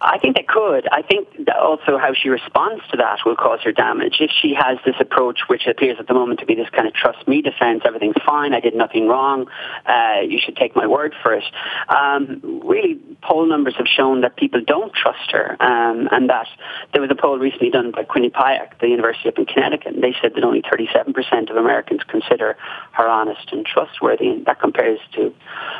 I 0.00 0.18
think 0.18 0.36
they 0.36 0.42
could. 0.42 0.88
I 0.90 1.02
think 1.02 1.28
also 1.58 1.98
how 1.98 2.12
she 2.14 2.28
responds 2.28 2.82
to 2.90 2.96
that 2.98 3.20
will 3.24 3.36
cause 3.36 3.60
her 3.64 3.72
damage. 3.72 4.16
If 4.20 4.30
she 4.30 4.54
has 4.54 4.78
this 4.84 4.96
approach, 5.00 5.40
which 5.48 5.66
appears 5.66 5.96
at 5.98 6.06
the 6.06 6.14
moment 6.14 6.40
to 6.40 6.46
be 6.46 6.54
this 6.54 6.68
kind 6.70 6.86
of 6.86 6.94
trust 6.94 7.26
me 7.26 7.42
defense, 7.42 7.82
everything's 7.84 8.16
fine, 8.24 8.54
I 8.54 8.60
did 8.60 8.74
nothing 8.74 9.08
wrong, 9.08 9.46
uh, 9.86 10.20
you 10.26 10.38
should 10.44 10.56
take 10.56 10.76
my 10.76 10.86
word 10.86 11.14
for 11.22 11.34
it. 11.34 11.44
Um, 11.88 12.60
really, 12.64 13.00
poll 13.22 13.46
numbers 13.46 13.74
have 13.76 13.86
shown 13.86 14.22
that 14.22 14.36
people 14.36 14.62
don't 14.66 14.92
trust 14.92 15.30
her, 15.32 15.56
um, 15.60 16.08
and 16.10 16.28
that 16.30 16.48
there 16.92 17.02
was 17.02 17.10
a 17.10 17.14
poll 17.14 17.38
recently 17.38 17.70
done 17.70 17.90
by 17.90 18.04
Quinnipiac, 18.04 18.78
the 18.80 18.88
University 18.88 19.28
up 19.28 19.38
in 19.38 19.46
Connecticut, 19.46 19.94
and 19.94 20.02
they 20.02 20.14
said 20.20 20.34
that 20.34 20.44
only 20.44 20.62
37% 20.62 21.50
of 21.50 21.56
Americans 21.56 22.02
consider 22.06 22.56
her 22.92 23.08
honest 23.08 23.50
and 23.52 23.64
trustworthy, 23.66 24.28
and 24.28 24.46
that 24.46 24.60
compares 24.60 25.00
to 25.14 25.34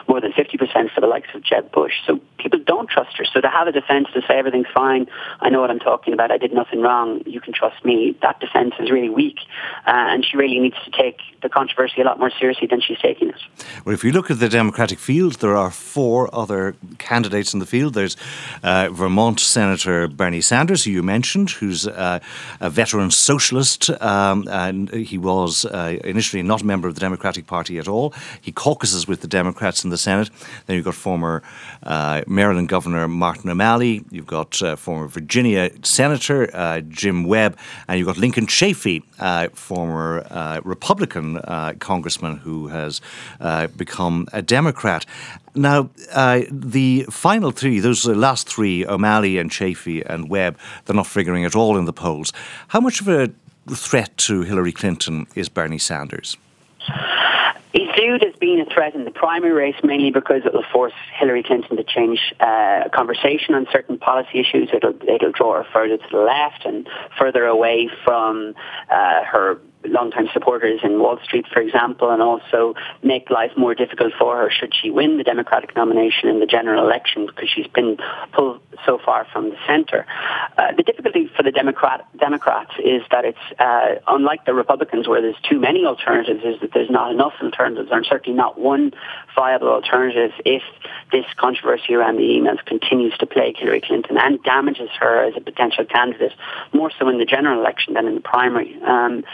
more 0.08 0.20
than 0.20 0.32
50% 0.32 0.92
for 0.94 1.00
the 1.00 1.06
likes 1.06 1.28
of 1.34 1.42
Jeb 1.42 1.72
Bush. 1.72 1.94
So 2.06 2.20
people 2.38 2.58
don't 2.64 2.88
trust 2.88 3.16
her. 3.18 3.24
So 3.24 3.40
to 3.40 3.48
have 3.48 3.66
a 3.66 3.72
defense 3.72 3.93
to 4.02 4.20
say 4.26 4.34
everything's 4.36 4.72
fine, 4.74 5.06
I 5.40 5.48
know 5.50 5.60
what 5.60 5.70
I'm 5.70 5.78
talking 5.78 6.12
about, 6.12 6.32
I 6.32 6.38
did 6.38 6.52
nothing 6.52 6.80
wrong, 6.80 7.22
you 7.26 7.40
can 7.40 7.52
trust 7.52 7.84
me, 7.84 8.16
that 8.22 8.40
defense 8.40 8.74
is 8.80 8.90
really 8.90 9.08
weak. 9.08 9.38
Uh, 9.86 9.92
and 10.12 10.24
she 10.24 10.36
really 10.36 10.58
needs 10.58 10.76
to 10.84 10.90
take 10.90 11.18
the 11.42 11.48
controversy 11.48 12.00
a 12.00 12.04
lot 12.04 12.18
more 12.18 12.32
seriously 12.40 12.66
than 12.66 12.80
she's 12.80 12.98
taking 12.98 13.28
it. 13.28 13.40
Well, 13.84 13.94
if 13.94 14.02
you 14.02 14.10
look 14.10 14.30
at 14.30 14.40
the 14.40 14.48
Democratic 14.48 14.98
field, 14.98 15.34
there 15.34 15.54
are 15.54 15.70
four 15.70 16.34
other 16.34 16.74
candidates 16.98 17.52
in 17.54 17.60
the 17.60 17.66
field. 17.66 17.94
There's 17.94 18.16
uh, 18.62 18.88
Vermont 18.90 19.38
Senator 19.38 20.08
Bernie 20.08 20.40
Sanders, 20.40 20.84
who 20.84 20.90
you 20.90 21.02
mentioned, 21.02 21.50
who's 21.50 21.86
uh, 21.86 22.18
a 22.60 22.70
veteran 22.70 23.10
socialist, 23.10 23.90
um, 24.02 24.48
and 24.48 24.90
he 24.90 25.18
was 25.18 25.64
uh, 25.66 25.98
initially 26.02 26.42
not 26.42 26.62
a 26.62 26.66
member 26.66 26.88
of 26.88 26.94
the 26.94 27.00
Democratic 27.00 27.46
Party 27.46 27.78
at 27.78 27.88
all. 27.88 28.14
He 28.40 28.50
caucuses 28.50 29.06
with 29.06 29.20
the 29.20 29.28
Democrats 29.28 29.84
in 29.84 29.90
the 29.90 29.98
Senate. 29.98 30.30
Then 30.66 30.76
you've 30.76 30.84
got 30.86 30.94
former 30.94 31.42
uh, 31.82 32.22
Maryland 32.26 32.68
Governor 32.68 33.06
Martin 33.08 33.50
O'Malley, 33.50 33.83
You've 33.84 34.26
got 34.26 34.62
uh, 34.62 34.76
former 34.76 35.08
Virginia 35.08 35.70
Senator 35.82 36.54
uh, 36.54 36.80
Jim 36.80 37.24
Webb, 37.24 37.56
and 37.88 37.98
you've 37.98 38.06
got 38.06 38.16
Lincoln 38.16 38.46
Chafee, 38.46 39.02
uh, 39.18 39.48
former 39.50 40.26
uh, 40.30 40.60
Republican 40.64 41.38
uh, 41.38 41.74
congressman 41.78 42.36
who 42.36 42.68
has 42.68 43.00
become 43.76 44.26
a 44.32 44.42
Democrat. 44.42 45.06
Now, 45.54 45.90
the 46.50 47.06
final 47.10 47.50
three, 47.50 47.80
those 47.80 48.06
last 48.06 48.48
three, 48.48 48.86
O'Malley 48.86 49.38
and 49.38 49.50
Chafee 49.50 50.02
and 50.06 50.28
Webb, 50.28 50.58
they're 50.84 50.96
not 50.96 51.06
figuring 51.06 51.44
at 51.44 51.54
all 51.54 51.78
in 51.78 51.84
the 51.84 51.92
polls. 51.92 52.32
How 52.68 52.80
much 52.80 53.00
of 53.00 53.08
a 53.08 53.30
threat 53.70 54.16
to 54.18 54.42
Hillary 54.42 54.72
Clinton 54.72 55.26
is 55.34 55.48
Bernie 55.48 55.78
Sanders? 55.78 56.36
Viewed 58.04 58.22
as 58.22 58.34
being 58.38 58.60
a 58.60 58.66
threat 58.66 58.94
in 58.94 59.06
the 59.06 59.10
primary 59.10 59.54
race 59.54 59.76
mainly 59.82 60.10
because 60.10 60.42
it 60.44 60.52
will 60.52 60.66
force 60.70 60.92
Hillary 61.18 61.42
Clinton 61.42 61.78
to 61.78 61.84
change 61.84 62.34
uh, 62.38 62.82
conversation 62.92 63.54
on 63.54 63.66
certain 63.72 63.96
policy 63.96 64.40
issues. 64.40 64.68
It'll, 64.74 64.92
it'll 65.08 65.32
draw 65.32 65.62
her 65.62 65.66
further 65.72 65.96
to 65.96 66.08
the 66.12 66.18
left 66.18 66.66
and 66.66 66.86
further 67.18 67.46
away 67.46 67.88
from 68.04 68.52
uh, 68.90 69.24
her 69.24 69.58
longtime 69.86 70.28
supporters 70.32 70.80
in 70.82 70.98
Wall 70.98 71.18
Street, 71.24 71.46
for 71.52 71.60
example, 71.60 72.10
and 72.10 72.22
also 72.22 72.74
make 73.02 73.30
life 73.30 73.52
more 73.56 73.74
difficult 73.74 74.12
for 74.18 74.36
her 74.36 74.50
should 74.50 74.72
she 74.74 74.90
win 74.90 75.18
the 75.18 75.24
Democratic 75.24 75.74
nomination 75.76 76.28
in 76.28 76.40
the 76.40 76.46
general 76.46 76.84
election 76.84 77.26
because 77.26 77.48
she's 77.48 77.66
been 77.68 77.98
pulled 78.32 78.60
so 78.84 78.98
far 79.04 79.26
from 79.32 79.50
the 79.50 79.56
centre. 79.66 80.06
Uh, 80.58 80.72
the 80.76 80.82
difficulty 80.82 81.30
for 81.36 81.42
the 81.42 81.50
Democrat 81.50 82.06
Democrats 82.18 82.72
is 82.78 83.02
that 83.10 83.24
it's 83.24 83.38
uh, 83.58 84.00
unlike 84.08 84.44
the 84.44 84.54
Republicans, 84.54 85.08
where 85.08 85.20
there's 85.20 85.40
too 85.48 85.58
many 85.58 85.84
alternatives, 85.84 86.42
is 86.44 86.60
that 86.60 86.70
there's 86.72 86.90
not 86.90 87.12
enough 87.12 87.34
alternatives, 87.42 87.88
and 87.92 88.06
certainly 88.08 88.36
not 88.36 88.58
one 88.58 88.92
viable 89.34 89.68
alternative 89.68 90.32
if 90.44 90.62
this 91.12 91.24
controversy 91.36 91.94
around 91.94 92.16
the 92.16 92.22
emails 92.22 92.64
continues 92.66 93.16
to 93.18 93.26
plague 93.26 93.56
Hillary 93.56 93.80
Clinton 93.80 94.16
and 94.18 94.42
damages 94.42 94.90
her 94.98 95.24
as 95.24 95.34
a 95.36 95.40
potential 95.40 95.84
candidate, 95.84 96.32
more 96.72 96.90
so 96.98 97.08
in 97.08 97.18
the 97.18 97.24
general 97.24 97.60
election 97.60 97.94
than 97.94 98.06
in 98.06 98.14
the 98.14 98.20
primary. 98.20 98.76
Um, 98.82 99.24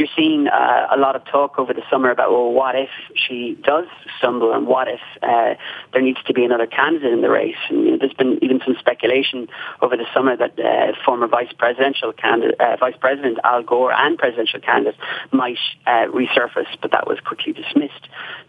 you're 0.00 0.08
seeing 0.16 0.48
uh, 0.48 0.86
a 0.90 0.96
lot 0.96 1.14
of 1.14 1.26
talk 1.26 1.58
over 1.58 1.74
the 1.74 1.82
summer 1.90 2.10
about, 2.10 2.32
well, 2.32 2.50
what 2.50 2.74
if 2.74 2.88
she 3.14 3.58
does 3.62 3.84
stumble 4.18 4.54
and 4.54 4.66
what 4.66 4.88
if 4.88 5.00
uh, 5.22 5.54
there 5.92 6.00
needs 6.00 6.18
to 6.24 6.32
be 6.32 6.42
another 6.42 6.66
candidate 6.66 7.12
in 7.12 7.20
the 7.20 7.28
race? 7.28 7.60
And 7.68 7.84
you 7.84 7.90
know, 7.90 7.98
there's 7.98 8.14
been 8.14 8.38
even 8.42 8.62
some 8.64 8.76
speculation 8.80 9.48
over 9.82 9.98
the 9.98 10.06
summer 10.14 10.34
that 10.38 10.58
uh, 10.58 10.92
former 11.04 11.28
vice 11.28 11.52
presidential 11.52 12.14
candidate, 12.14 12.58
uh, 12.58 12.78
Vice 12.80 12.94
President 12.98 13.38
Al 13.44 13.62
Gore 13.62 13.92
and 13.92 14.16
presidential 14.16 14.60
candidate 14.60 14.98
might 15.32 15.58
uh, 15.86 16.06
resurface, 16.08 16.74
but 16.80 16.92
that 16.92 17.06
was 17.06 17.20
quickly 17.20 17.52
dismissed. 17.52 18.08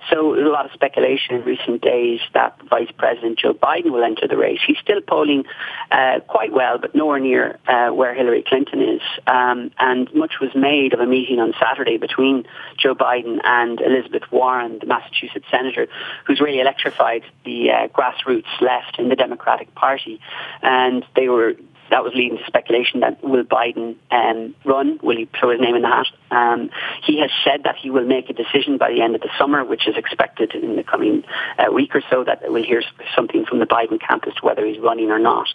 So 0.10 0.34
a 0.34 0.48
lot 0.48 0.66
of 0.66 0.72
speculation 0.72 1.36
in 1.36 1.44
recent 1.44 1.82
days 1.82 2.22
that 2.34 2.58
Vice 2.70 2.92
President 2.98 3.40
Joe 3.40 3.54
Biden 3.54 3.92
will 3.92 4.06
enter 4.06 4.26
the 4.26 4.38
race. 4.38 4.60
He's 4.66 4.78
still 4.82 5.02
polling 5.02 5.44
uh, 5.92 6.22
quite 6.30 6.54
well, 6.54 6.78
but 6.78 6.96
nowhere 6.96 7.20
near 7.20 7.60
where 7.92 8.14
Hillary 8.16 8.46
Clinton 8.48 8.82
is. 8.82 9.02
Um, 9.28 9.72
and 9.80 10.08
much 10.16 10.36
was 10.40 10.52
made 10.56 10.94
of 10.94 11.02
a 11.02 11.06
meeting 11.06 11.41
on 11.42 11.54
Saturday 11.60 11.98
between 11.98 12.46
Joe 12.78 12.96
Biden 12.96 13.40
and 13.44 13.82
Elizabeth 13.82 14.24
Warren, 14.32 14.80
the 14.80 14.86
Massachusetts 14.86 15.46
senator, 15.52 15.88
who's 16.26 16.40
really 16.40 16.60
electrified 16.60 17.24
the 17.46 17.72
uh, 17.72 17.88
grassroots 17.88 18.62
left 18.62 19.00
in 19.00 19.10
the 19.10 19.16
Democratic 19.16 19.74
Party. 19.76 20.20
And 20.62 21.06
they 21.16 21.28
were 21.28 21.56
that 21.92 22.04
was 22.06 22.14
leading 22.16 22.38
to 22.38 22.46
speculation 22.48 23.02
that 23.02 23.22
will 23.22 23.44
Biden 23.44 23.96
um, 24.10 24.56
run? 24.66 24.98
Will 25.04 25.18
he 25.18 25.30
throw 25.38 25.52
his 25.52 25.60
name 25.60 25.76
in 25.76 25.82
the 25.82 25.90
hat? 25.90 26.08
Um, 26.32 26.70
he 27.04 27.20
has 27.20 27.30
said 27.44 27.64
that 27.66 27.76
he 27.76 27.90
will 27.90 28.06
make 28.06 28.30
a 28.30 28.34
decision 28.34 28.78
by 28.78 28.92
the 28.92 29.02
end 29.02 29.14
of 29.14 29.22
the 29.22 29.30
summer, 29.38 29.64
which 29.64 29.88
is 29.88 29.98
expected 29.98 30.56
in 30.56 30.78
the 30.78 30.84
coming 30.84 31.24
uh, 31.60 31.72
week 31.72 31.94
or 31.94 32.02
so. 32.10 32.24
That 32.24 32.44
we'll 32.50 32.64
hear 32.64 32.82
something 33.14 33.46
from 33.46 33.60
the 33.60 33.66
Biden 33.66 34.00
camp 34.00 34.24
as 34.26 34.34
to 34.36 34.46
whether 34.46 34.66
he's 34.66 34.80
running 34.80 35.12
or 35.12 35.20
not. 35.20 35.48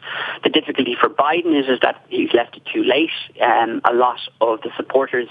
The 0.45 0.51
difficulty 0.51 0.95
for 1.01 1.09
Biden 1.09 1.59
is, 1.59 1.69
is 1.69 1.81
that 1.81 2.05
he's 2.09 2.33
left 2.35 2.57
it 2.57 2.65
too 2.73 2.85
late. 2.85 3.11
Um, 3.41 3.81
a 3.85 3.95
lot 3.95 4.21
of 4.41 4.61
the 4.61 4.71
supporters 4.77 5.29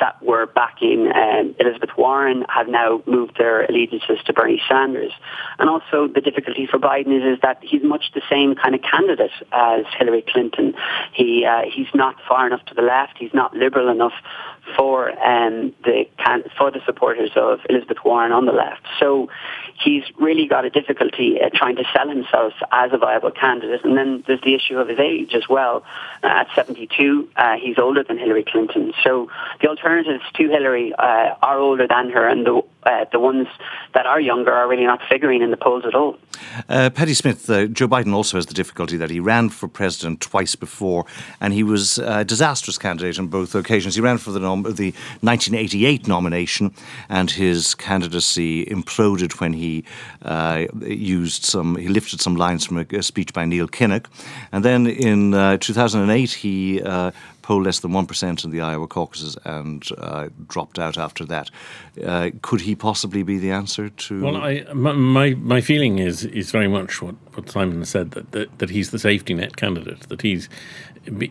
that 0.00 0.22
were 0.22 0.46
backing 0.46 1.10
um, 1.14 1.54
Elizabeth 1.58 1.90
Warren 1.96 2.44
have 2.48 2.68
now 2.68 3.02
moved 3.06 3.36
their 3.38 3.64
allegiances 3.64 4.18
to 4.26 4.32
Bernie 4.32 4.60
Sanders. 4.68 5.12
And 5.58 5.68
also 5.68 6.08
the 6.08 6.20
difficulty 6.20 6.66
for 6.66 6.78
Biden 6.78 7.16
is, 7.16 7.36
is 7.36 7.40
that 7.42 7.58
he's 7.62 7.82
much 7.82 8.12
the 8.14 8.22
same 8.30 8.54
kind 8.54 8.74
of 8.74 8.82
candidate 8.82 9.30
as 9.52 9.84
Hillary 9.98 10.24
Clinton. 10.28 10.74
He 11.12 11.44
uh, 11.44 11.62
he's 11.72 11.88
not 11.94 12.16
far 12.28 12.46
enough 12.46 12.64
to 12.66 12.74
the 12.74 12.82
left. 12.82 13.18
He's 13.18 13.34
not 13.34 13.54
liberal 13.54 13.88
enough 13.88 14.14
for 14.76 15.10
um, 15.10 15.74
the 15.84 16.06
for 16.58 16.70
the 16.70 16.80
supporters 16.84 17.30
of 17.36 17.60
Elizabeth 17.68 17.98
Warren 18.04 18.32
on 18.32 18.46
the 18.46 18.52
left. 18.52 18.82
So 18.98 19.28
he's 19.82 20.02
really 20.18 20.46
got 20.46 20.64
a 20.64 20.70
difficulty 20.70 21.38
uh, 21.40 21.50
trying 21.54 21.76
to 21.76 21.84
sell 21.94 22.08
himself 22.08 22.52
as 22.72 22.92
a 22.92 22.98
viable 22.98 23.30
candidate. 23.30 23.84
And 23.84 23.96
then 23.96 24.24
there's 24.26 24.40
the 24.40 24.54
issue 24.54 24.78
of 24.78 24.88
his 24.88 24.98
age 24.98 25.34
as 25.34 25.48
well. 25.48 25.84
Uh, 26.22 26.28
at 26.28 26.48
72, 26.54 27.28
uh, 27.36 27.56
he's 27.60 27.78
older 27.78 28.02
than 28.02 28.18
Hillary 28.18 28.44
Clinton. 28.44 28.92
So 29.04 29.30
the 29.60 29.68
alternatives 29.68 30.24
to 30.34 30.48
Hillary 30.48 30.92
uh, 30.94 31.34
are 31.42 31.58
older 31.58 31.86
than 31.86 32.10
her, 32.10 32.26
and 32.26 32.46
the 32.46 32.62
uh, 32.84 33.04
the 33.10 33.18
ones 33.18 33.48
that 33.94 34.06
are 34.06 34.20
younger 34.20 34.52
are 34.52 34.68
really 34.68 34.84
not 34.84 35.00
figuring 35.10 35.42
in 35.42 35.50
the 35.50 35.56
polls 35.56 35.84
at 35.84 35.94
all. 35.94 36.16
Uh, 36.68 36.88
Paddy 36.88 37.14
Smyth, 37.14 37.46
Joe 37.72 37.88
Biden 37.88 38.14
also 38.14 38.36
has 38.36 38.46
the 38.46 38.54
difficulty 38.54 38.96
that 38.96 39.10
he 39.10 39.18
ran 39.18 39.48
for 39.48 39.66
president 39.66 40.20
twice 40.20 40.54
before, 40.54 41.04
and 41.40 41.52
he 41.52 41.64
was 41.64 41.98
a 41.98 42.24
disastrous 42.24 42.78
candidate 42.78 43.18
on 43.18 43.26
both 43.26 43.56
occasions. 43.56 43.96
He 43.96 44.00
ran 44.00 44.18
for 44.18 44.30
the, 44.30 44.38
nom- 44.38 44.55
the 44.62 44.92
1988 45.20 46.08
nomination, 46.08 46.74
and 47.08 47.30
his 47.30 47.74
candidacy 47.74 48.64
imploded 48.66 49.40
when 49.40 49.52
he 49.52 49.84
uh, 50.22 50.66
used 50.82 51.44
some, 51.44 51.76
he 51.76 51.88
lifted 51.88 52.20
some 52.20 52.36
lines 52.36 52.64
from 52.64 52.78
a, 52.78 52.86
a, 52.92 53.02
speech 53.02 53.32
by 53.32 53.44
Neil 53.44 53.68
Kinnock. 53.68 54.06
And 54.52 54.64
then 54.64 54.86
in 54.86 55.34
uh, 55.34 55.56
2008, 55.58 56.32
he 56.32 56.82
polled 57.46 57.64
less 57.64 57.78
than 57.78 57.92
1% 57.92 58.44
in 58.44 58.50
the 58.50 58.60
Iowa 58.60 58.88
caucuses 58.88 59.38
and 59.44 59.88
uh, 59.98 60.30
dropped 60.48 60.80
out 60.80 60.98
after 60.98 61.24
that. 61.26 61.48
Uh, 62.04 62.30
could 62.42 62.62
he 62.62 62.74
possibly 62.74 63.22
be 63.22 63.38
the 63.38 63.52
answer 63.52 63.88
to. 63.88 64.20
Well, 64.20 64.36
I, 64.36 64.64
my, 64.74 65.34
my 65.34 65.60
feeling 65.60 66.00
is 66.00 66.24
is 66.24 66.50
very 66.50 66.66
much 66.66 67.00
what, 67.00 67.14
what 67.34 67.48
Simon 67.48 67.84
said 67.84 68.10
that, 68.10 68.32
that, 68.32 68.58
that 68.58 68.70
he's 68.70 68.90
the 68.90 68.98
safety 68.98 69.32
net 69.32 69.56
candidate, 69.56 70.08
that 70.08 70.22
he's 70.22 70.48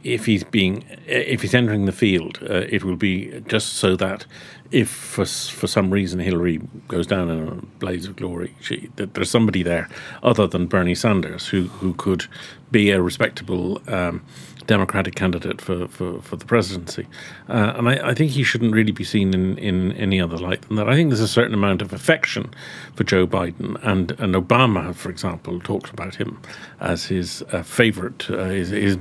if 0.04 0.26
he's 0.26 0.46
being 0.46 0.86
if 1.06 1.42
he's 1.42 1.54
entering 1.54 1.86
the 1.86 1.92
field, 1.92 2.40
uh, 2.44 2.64
it 2.70 2.86
will 2.86 2.96
be 2.96 3.42
just 3.50 3.74
so 3.74 3.98
that 3.98 4.26
if 4.72 4.90
for 4.90 5.26
for 5.26 5.68
some 5.68 5.92
reason 5.92 6.22
Hillary 6.22 6.62
goes 6.88 7.08
down 7.08 7.30
in 7.30 7.46
a 7.46 7.56
blaze 7.80 8.06
of 8.06 8.16
glory, 8.16 8.56
she, 8.62 8.90
that 8.96 9.16
there's 9.16 9.30
somebody 9.30 9.64
there 9.64 9.90
other 10.24 10.48
than 10.48 10.68
Bernie 10.68 10.96
Sanders 10.96 11.50
who 11.50 11.64
who 11.82 11.94
could 11.94 12.26
be 12.72 12.92
a 12.92 13.02
respectable 13.02 13.82
um, 13.88 14.24
Democratic 14.68 15.16
candidate 15.16 15.62
for, 15.62 15.88
for, 15.88 16.22
for 16.22 16.36
the 16.36 16.46
presidency. 16.46 17.08
Uh, 17.48 17.74
and 17.76 17.90
I, 17.90 18.10
I, 18.10 18.14
think 18.14 18.32
he 18.32 18.44
shouldn't 18.44 18.74
really 18.74 18.92
be 18.92 19.04
seen 19.04 19.34
in, 19.34 19.58
in 19.58 19.92
any 19.94 20.20
other 20.20 20.38
light 20.38 20.62
than 20.64 20.76
that. 20.78 20.90
I 20.90 20.96
think 20.96 21.10
there's 21.10 21.20
a 21.20 21.28
certain 21.28 21.54
amount 21.54 21.82
of 21.82 21.94
affection 21.94 22.54
for 22.96 23.04
Joe 23.04 23.28
Biden, 23.28 23.78
and, 23.84 24.12
and 24.20 24.36
Obama, 24.36 24.94
for 24.96 25.10
example, 25.10 25.60
talked 25.60 25.90
about 25.92 26.16
him 26.16 26.40
as 26.80 27.06
his 27.06 27.44
uh, 27.52 27.64
favorite, 27.64 28.30
uh, 28.30 28.46
his, 28.46 28.70
his, 28.70 28.98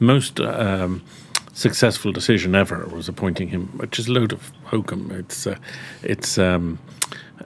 most. 0.00 0.40
Um, 0.40 1.02
successful 1.56 2.10
decision 2.10 2.56
ever 2.56 2.84
was 2.86 3.08
appointing 3.08 3.46
him, 3.46 3.68
which 3.76 3.96
is 4.00 4.08
a 4.08 4.12
load 4.12 4.32
of 4.32 4.50
hokum. 4.64 5.12
It's 5.12 5.46
uh, 5.46 5.56
it's 6.02 6.36
um, 6.36 6.80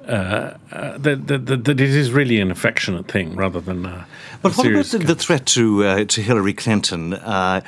uh, 0.09 0.57
uh, 0.73 0.99
that, 0.99 1.27
that, 1.27 1.65
that 1.65 1.69
it 1.69 1.81
is 1.81 2.11
really 2.11 2.41
an 2.41 2.51
affectionate 2.51 3.09
thing 3.09 3.37
rather 3.37 3.61
than. 3.61 3.85
Uh, 3.85 4.05
but 4.41 4.57
what 4.57 4.67
about 4.67 4.87
the, 4.87 4.99
the, 4.99 5.15
threat 5.15 5.45
to 5.47 5.85
uh, 5.85 6.05
to 6.05 6.23
Hillary 6.23 6.55
Clinton? 6.55 7.13
Uh, 7.13 7.61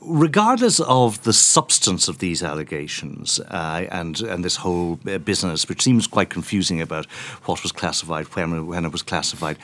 regardless 0.00 0.78
of 0.80 1.22
the 1.24 1.32
substance 1.32 2.06
of 2.06 2.18
these 2.18 2.42
allegations 2.42 3.40
uh, 3.40 3.86
and 3.90 4.20
and 4.20 4.44
this 4.44 4.56
whole 4.56 4.96
business, 5.24 5.68
which 5.68 5.82
seems 5.82 6.06
quite 6.06 6.30
confusing 6.30 6.80
about 6.80 7.06
what 7.46 7.62
was 7.62 7.72
classified, 7.72 8.26
when, 8.36 8.66
when 8.66 8.84
it 8.84 8.92
was 8.92 9.02
classified, 9.02 9.58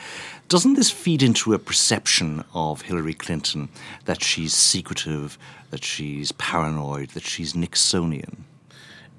doesn't 0.49 0.73
this 0.73 0.91
feed 0.91 1.23
into 1.23 1.53
a 1.53 1.59
perception 1.59 2.43
of 2.53 2.81
Hillary 2.81 3.13
Clinton 3.13 3.69
that 4.05 4.21
she's 4.21 4.53
secretive, 4.53 5.37
that 5.69 5.83
she's 5.83 6.33
paranoid, 6.33 7.09
that 7.11 7.23
she's 7.23 7.53
Nixonian? 7.53 8.43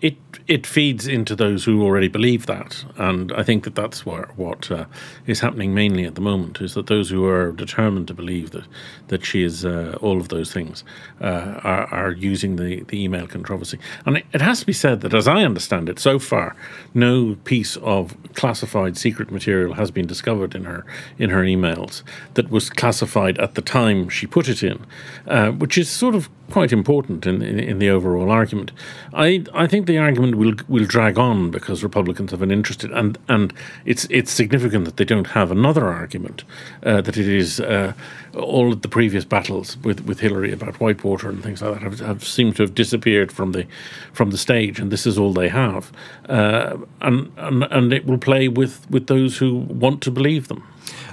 It 0.01 0.17
it 0.47 0.67
feeds 0.67 1.09
into 1.09 1.35
those 1.35 1.65
who 1.65 1.83
already 1.83 2.07
believe 2.07 2.47
that, 2.47 2.85
and 2.99 3.33
I 3.33 3.43
think 3.43 3.65
that 3.65 3.75
that's 3.75 4.05
what 4.05 4.37
what 4.37 4.71
uh, 4.71 4.85
is 5.27 5.41
happening 5.41 5.75
mainly 5.75 6.05
at 6.05 6.15
the 6.15 6.21
moment 6.21 6.61
is 6.61 6.75
that 6.75 6.87
those 6.87 7.11
who 7.11 7.25
are 7.25 7.51
determined 7.51 8.07
to 8.09 8.15
believe 8.15 8.51
that 8.51 8.65
that 9.09 9.25
she 9.25 9.43
is 9.43 9.65
uh, 9.65 9.97
all 10.03 10.19
of 10.19 10.29
those 10.29 10.53
things 10.53 10.85
uh, 11.21 11.61
are 11.65 11.87
are 11.87 12.13
using 12.13 12.57
the 12.57 12.83
the 12.85 13.03
email 13.03 13.27
controversy, 13.27 13.79
and 14.05 14.19
it, 14.19 14.27
it, 14.35 14.43
has 14.43 14.61
to 14.61 14.67
be 14.67 14.73
said 14.73 15.01
that 15.01 15.15
as 15.15 15.27
I 15.27 15.43
understand 15.43 15.89
it, 15.89 15.99
so 15.99 16.19
far 16.19 16.55
no 16.93 17.37
piece 17.45 17.77
of 17.79 18.15
classified 18.35 18.99
secret 18.99 19.31
material 19.31 19.75
has 19.75 19.91
been 19.91 20.07
discovered 20.07 20.55
in 20.55 20.65
her 20.65 20.85
in 21.19 21.31
her 21.31 21.43
emails 21.43 22.03
that 22.35 22.51
was 22.51 22.69
classified 22.69 23.39
at 23.39 23.55
the 23.55 23.63
time 23.63 24.11
she 24.11 24.27
put 24.27 24.49
it 24.49 24.63
in, 24.63 24.85
uh, 25.27 25.51
which 25.53 25.79
is 25.79 25.89
sort 25.89 26.15
of 26.15 26.29
quite 26.51 26.73
important 26.73 27.27
in, 27.27 27.43
in, 27.43 27.59
in, 27.59 27.79
the 27.79 27.91
overall 27.91 28.31
argument. 28.31 28.73
I 29.13 29.45
I 29.53 29.67
think 29.67 29.87
the 29.87 29.99
argument 29.99 30.37
will 30.37 30.55
will 30.69 30.87
drag 30.87 31.19
on 31.19 31.51
because 31.51 31.83
Republicans 31.83 32.31
have 32.31 32.41
been 32.41 32.51
interested, 32.51 32.91
and 32.93 33.19
and 33.29 33.53
it's 33.85 34.07
it's 34.11 34.31
significant 34.31 34.85
that 34.85 34.97
they 34.97 35.05
don't 35.05 35.29
have 35.29 35.51
another 35.51 35.89
argument 35.89 36.45
uh, 36.85 37.01
that 37.01 37.17
it 37.17 37.29
is 37.29 37.61
uh, 37.61 37.93
all 38.37 38.73
of 38.73 38.83
the 38.83 38.89
previous 38.89 39.25
battles 39.25 39.77
with, 39.79 40.05
with 40.07 40.21
Hillary 40.21 40.53
about 40.53 40.79
Whitewater 40.81 41.29
and 41.29 41.43
things 41.43 41.63
like 41.63 41.75
that 41.75 41.83
have, 41.83 42.01
have 42.01 42.25
seemed 42.25 42.57
to 42.57 42.63
have 42.63 42.75
disappeared 42.75 43.33
from 43.33 43.53
the 43.53 43.67
from 44.13 44.31
the 44.31 44.39
stage, 44.39 44.79
and 44.79 44.91
this 44.91 45.07
is 45.07 45.19
all 45.19 45.33
they 45.33 45.49
have, 45.49 45.93
uh, 46.29 46.77
and, 47.01 47.33
and 47.37 47.65
and 47.65 47.93
it 47.93 48.07
will 48.07 48.19
play 48.19 48.49
with 48.49 48.89
with 48.91 49.07
those 49.07 49.39
who 49.39 49.57
want 49.57 50.03
to 50.03 50.11
believe 50.11 50.49
them. 50.49 50.63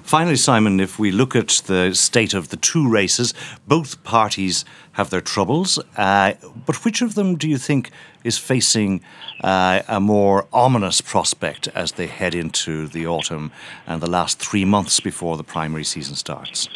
Finally, 0.03 0.35
Simon, 0.35 0.79
if 0.79 0.99
we 0.99 1.11
look 1.11 1.35
at 1.35 1.61
the 1.65 1.93
state 1.93 2.33
of 2.33 2.49
the 2.49 2.57
two 2.57 2.87
races, 2.87 3.33
both 3.67 4.03
parties 4.03 4.65
have 4.93 5.09
their 5.09 5.21
troubles. 5.21 5.79
Uh, 5.97 6.33
but 6.65 6.83
which 6.85 7.01
of 7.01 7.15
them 7.15 7.35
do 7.35 7.49
you 7.49 7.57
think 7.57 7.89
is 8.23 8.37
facing 8.37 9.01
uh, 9.43 9.81
a 9.87 9.99
more 9.99 10.45
ominous 10.51 11.01
prospect 11.01 11.67
as 11.69 11.93
they 11.93 12.07
head 12.07 12.35
into 12.35 12.87
the 12.87 13.07
autumn 13.07 13.51
and 13.87 14.01
the 14.01 14.09
last 14.09 14.39
three 14.39 14.65
months 14.65 14.99
before 14.99 15.37
the 15.37 15.43
primary 15.43 15.83
season 15.83 16.15
starts? 16.15 16.67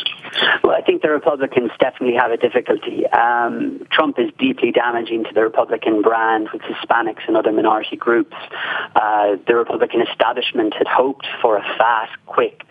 Think 0.88 1.02
the 1.02 1.10
Republicans 1.10 1.72
definitely 1.80 2.16
have 2.16 2.32
a 2.32 2.38
difficulty. 2.38 3.06
Um, 3.08 3.86
Trump 3.92 4.18
is 4.18 4.32
deeply 4.40 4.72
damaging 4.72 5.26
to 5.26 5.34
the 5.34 5.42
Republican 5.42 6.02
brand 6.02 6.48
with 6.54 6.62
Hispanics 6.64 7.28
and 7.28 7.36
other 7.36 7.52
minority 7.52 7.98
groups. 7.98 8.36
Uh, 8.96 9.36
the 9.46 9.56
Republican 9.56 10.02
establishment 10.02 10.74
had 10.74 10.88
hoped 10.88 11.28
for 11.42 11.58
a 11.58 11.64
fast, 11.78 12.14
quick, 12.26 12.64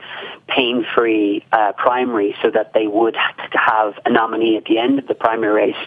pain-free 0.48 1.44
uh, 1.52 1.72
primary 1.76 2.34
so 2.42 2.50
that 2.50 2.72
they 2.72 2.86
would 2.86 3.16
have 3.52 3.94
a 4.04 4.10
nominee 4.10 4.56
at 4.56 4.64
the 4.64 4.78
end 4.78 4.98
of 4.98 5.06
the 5.06 5.14
primary 5.14 5.66
race 5.66 5.82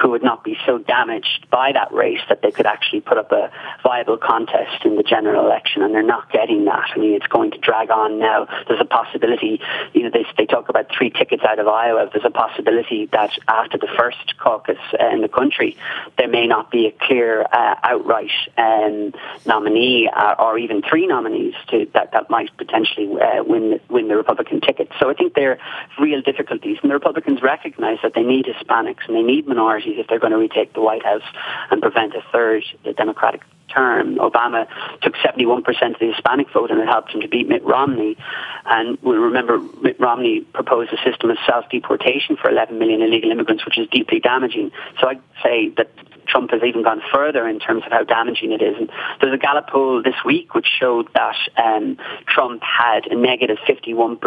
who 0.00 0.10
would 0.10 0.22
not 0.22 0.42
be 0.42 0.56
so 0.64 0.78
damaged 0.78 1.46
by 1.50 1.72
that 1.72 1.92
race 1.92 2.20
that 2.28 2.40
they 2.42 2.50
could 2.50 2.66
actually 2.66 3.00
put 3.00 3.18
up 3.18 3.30
a 3.32 3.50
viable 3.82 4.16
contest 4.16 4.84
in 4.84 4.96
the 4.96 5.02
general 5.02 5.44
election, 5.44 5.82
and 5.82 5.94
they're 5.94 6.02
not 6.02 6.32
getting 6.32 6.64
that. 6.64 6.90
I 6.94 6.98
mean, 6.98 7.14
it's 7.14 7.26
going 7.26 7.50
to 7.50 7.58
drag 7.58 7.90
on 7.90 8.18
now. 8.18 8.48
There's 8.66 8.80
a 8.80 8.86
possibility, 8.86 9.60
you 9.92 10.04
know, 10.04 10.10
they, 10.10 10.24
they 10.38 10.46
talk 10.46 10.70
about 10.70 10.86
three 10.96 11.10
tickets 11.10 11.42
out 11.46 11.58
of 11.58 11.65
Iowa. 11.66 12.08
There's 12.12 12.24
a 12.24 12.30
possibility 12.30 13.06
that 13.12 13.30
after 13.48 13.78
the 13.78 13.88
first 13.96 14.38
caucus 14.38 14.78
uh, 14.98 15.08
in 15.08 15.20
the 15.20 15.28
country, 15.28 15.76
there 16.18 16.28
may 16.28 16.46
not 16.46 16.70
be 16.70 16.86
a 16.86 16.92
clear 17.06 17.42
uh, 17.42 17.74
outright 17.82 18.30
um, 18.56 19.12
nominee 19.46 20.08
uh, 20.08 20.34
or 20.38 20.58
even 20.58 20.82
three 20.82 21.06
nominees 21.06 21.54
to, 21.68 21.86
that, 21.94 22.12
that 22.12 22.30
might 22.30 22.56
potentially 22.56 23.08
uh, 23.20 23.42
win, 23.44 23.80
win 23.88 24.08
the 24.08 24.16
Republican 24.16 24.60
ticket. 24.60 24.90
So 25.00 25.10
I 25.10 25.14
think 25.14 25.34
there 25.34 25.52
are 25.52 25.58
real 26.02 26.22
difficulties, 26.22 26.78
and 26.82 26.90
the 26.90 26.94
Republicans 26.94 27.42
recognize 27.42 27.98
that 28.02 28.14
they 28.14 28.22
need 28.22 28.46
Hispanics 28.46 29.06
and 29.06 29.16
they 29.16 29.22
need 29.22 29.46
minorities 29.46 29.96
if 29.98 30.06
they're 30.08 30.18
going 30.20 30.32
to 30.32 30.38
retake 30.38 30.72
the 30.74 30.80
White 30.80 31.04
House 31.04 31.22
and 31.70 31.80
prevent 31.80 32.14
a 32.14 32.22
third 32.32 32.62
Democratic 32.96 33.42
term, 33.68 34.16
Obama 34.16 34.66
took 35.02 35.14
71% 35.14 35.58
of 35.66 35.98
the 36.00 36.12
Hispanic 36.12 36.50
vote 36.52 36.70
and 36.70 36.80
it 36.80 36.86
helped 36.86 37.12
him 37.12 37.20
to 37.20 37.28
beat 37.28 37.48
Mitt 37.48 37.64
Romney. 37.64 38.16
And 38.64 38.98
we 39.02 39.16
remember 39.16 39.58
Mitt 39.80 39.98
Romney 40.00 40.40
proposed 40.40 40.92
a 40.92 41.02
system 41.08 41.30
of 41.30 41.38
self-deportation 41.46 42.36
for 42.36 42.50
11 42.50 42.78
million 42.78 43.02
illegal 43.02 43.30
immigrants, 43.30 43.64
which 43.64 43.78
is 43.78 43.88
deeply 43.88 44.20
damaging. 44.20 44.70
So 45.00 45.08
I'd 45.08 45.20
say 45.42 45.68
that 45.76 45.90
Trump 46.26 46.50
has 46.50 46.62
even 46.62 46.82
gone 46.82 47.02
further 47.12 47.48
in 47.48 47.58
terms 47.58 47.82
of 47.84 47.92
how 47.92 48.04
damaging 48.04 48.52
it 48.52 48.62
is. 48.62 48.76
And 48.78 48.90
there's 49.20 49.34
a 49.34 49.38
Gallup 49.38 49.68
poll 49.68 50.02
this 50.02 50.16
week 50.24 50.54
which 50.54 50.66
showed 50.78 51.08
that 51.14 51.36
um, 51.56 51.98
Trump 52.26 52.62
had 52.62 53.06
a 53.06 53.16
negative 53.16 53.58
51% 53.68 54.20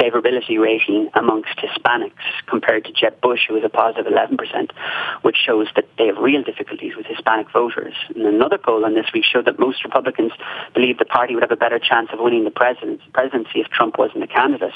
favorability 0.00 0.58
rating 0.60 1.10
amongst 1.14 1.56
Hispanics 1.58 2.12
compared 2.46 2.84
to 2.86 2.92
Jeb 2.92 3.20
Bush, 3.20 3.40
who 3.48 3.54
was 3.54 3.64
a 3.64 3.68
positive 3.68 4.06
11%, 4.12 4.70
which 5.22 5.36
shows 5.36 5.68
that 5.76 5.88
they 5.98 6.06
have 6.06 6.18
real 6.18 6.42
difficulties 6.42 6.96
with 6.96 7.06
Hispanic 7.06 7.50
voters. 7.52 7.94
And 8.14 8.26
another 8.26 8.58
poll 8.58 8.84
on 8.84 8.94
this 8.94 9.06
week 9.12 9.24
showed 9.24 9.46
that 9.46 9.58
most 9.58 9.84
Republicans 9.84 10.32
believe 10.74 10.98
the 10.98 11.04
party 11.04 11.34
would 11.34 11.42
have 11.42 11.52
a 11.52 11.56
better 11.56 11.78
chance 11.78 12.08
of 12.12 12.18
winning 12.20 12.44
the 12.44 12.50
presidency 12.50 13.60
if 13.60 13.68
Trump 13.68 13.98
wasn't 13.98 14.24
a 14.24 14.26
candidate. 14.26 14.74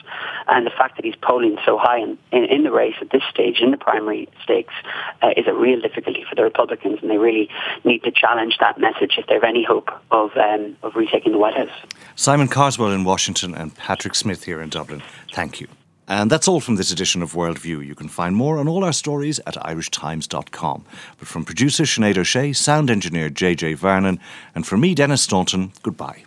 And 0.48 0.66
the 0.66 0.70
fact 0.70 0.96
that 0.96 1.04
he's 1.04 1.16
polling 1.20 1.56
so 1.64 1.78
high 1.78 1.98
in, 1.98 2.18
in, 2.32 2.44
in 2.44 2.62
the 2.64 2.72
race 2.72 2.96
at 3.00 3.10
this 3.10 3.22
stage, 3.30 3.60
in 3.60 3.70
the 3.70 3.76
primary 3.76 4.28
stakes, 4.42 4.74
uh, 5.22 5.30
is 5.36 5.46
a 5.46 5.54
real 5.54 5.80
difficulty 5.80 6.19
for 6.28 6.34
the 6.34 6.42
Republicans, 6.42 6.98
and 7.02 7.10
they 7.10 7.18
really 7.18 7.48
need 7.84 8.02
to 8.04 8.10
challenge 8.10 8.56
that 8.60 8.78
message 8.78 9.14
if 9.18 9.26
they 9.26 9.34
have 9.34 9.44
any 9.44 9.64
hope 9.64 9.90
of 10.10 10.30
um, 10.36 10.76
of 10.82 10.94
retaking 10.96 11.32
the 11.32 11.38
White 11.38 11.54
House. 11.54 11.70
Simon 12.16 12.48
Carswell 12.48 12.92
in 12.92 13.04
Washington 13.04 13.54
and 13.54 13.74
Patrick 13.74 14.14
Smyth 14.14 14.44
here 14.44 14.60
in 14.60 14.68
Dublin. 14.68 15.02
Thank 15.32 15.60
you. 15.60 15.68
And 16.10 16.28
that's 16.28 16.48
all 16.48 16.58
from 16.58 16.74
this 16.74 16.90
edition 16.90 17.22
of 17.22 17.34
Worldview. 17.34 17.86
You 17.86 17.94
can 17.94 18.08
find 18.08 18.34
more 18.34 18.58
on 18.58 18.66
all 18.66 18.82
our 18.82 18.92
stories 18.92 19.38
at 19.46 19.54
irishtimes.com. 19.54 20.84
But 21.18 21.28
from 21.28 21.44
producer 21.44 21.84
Sinead 21.84 22.18
O'Shea, 22.18 22.52
sound 22.52 22.90
engineer 22.90 23.30
JJ 23.30 23.76
Vernon, 23.76 24.18
and 24.52 24.66
from 24.66 24.80
me, 24.80 24.96
Denis 24.96 25.22
Staunton, 25.22 25.72
goodbye. 25.84 26.24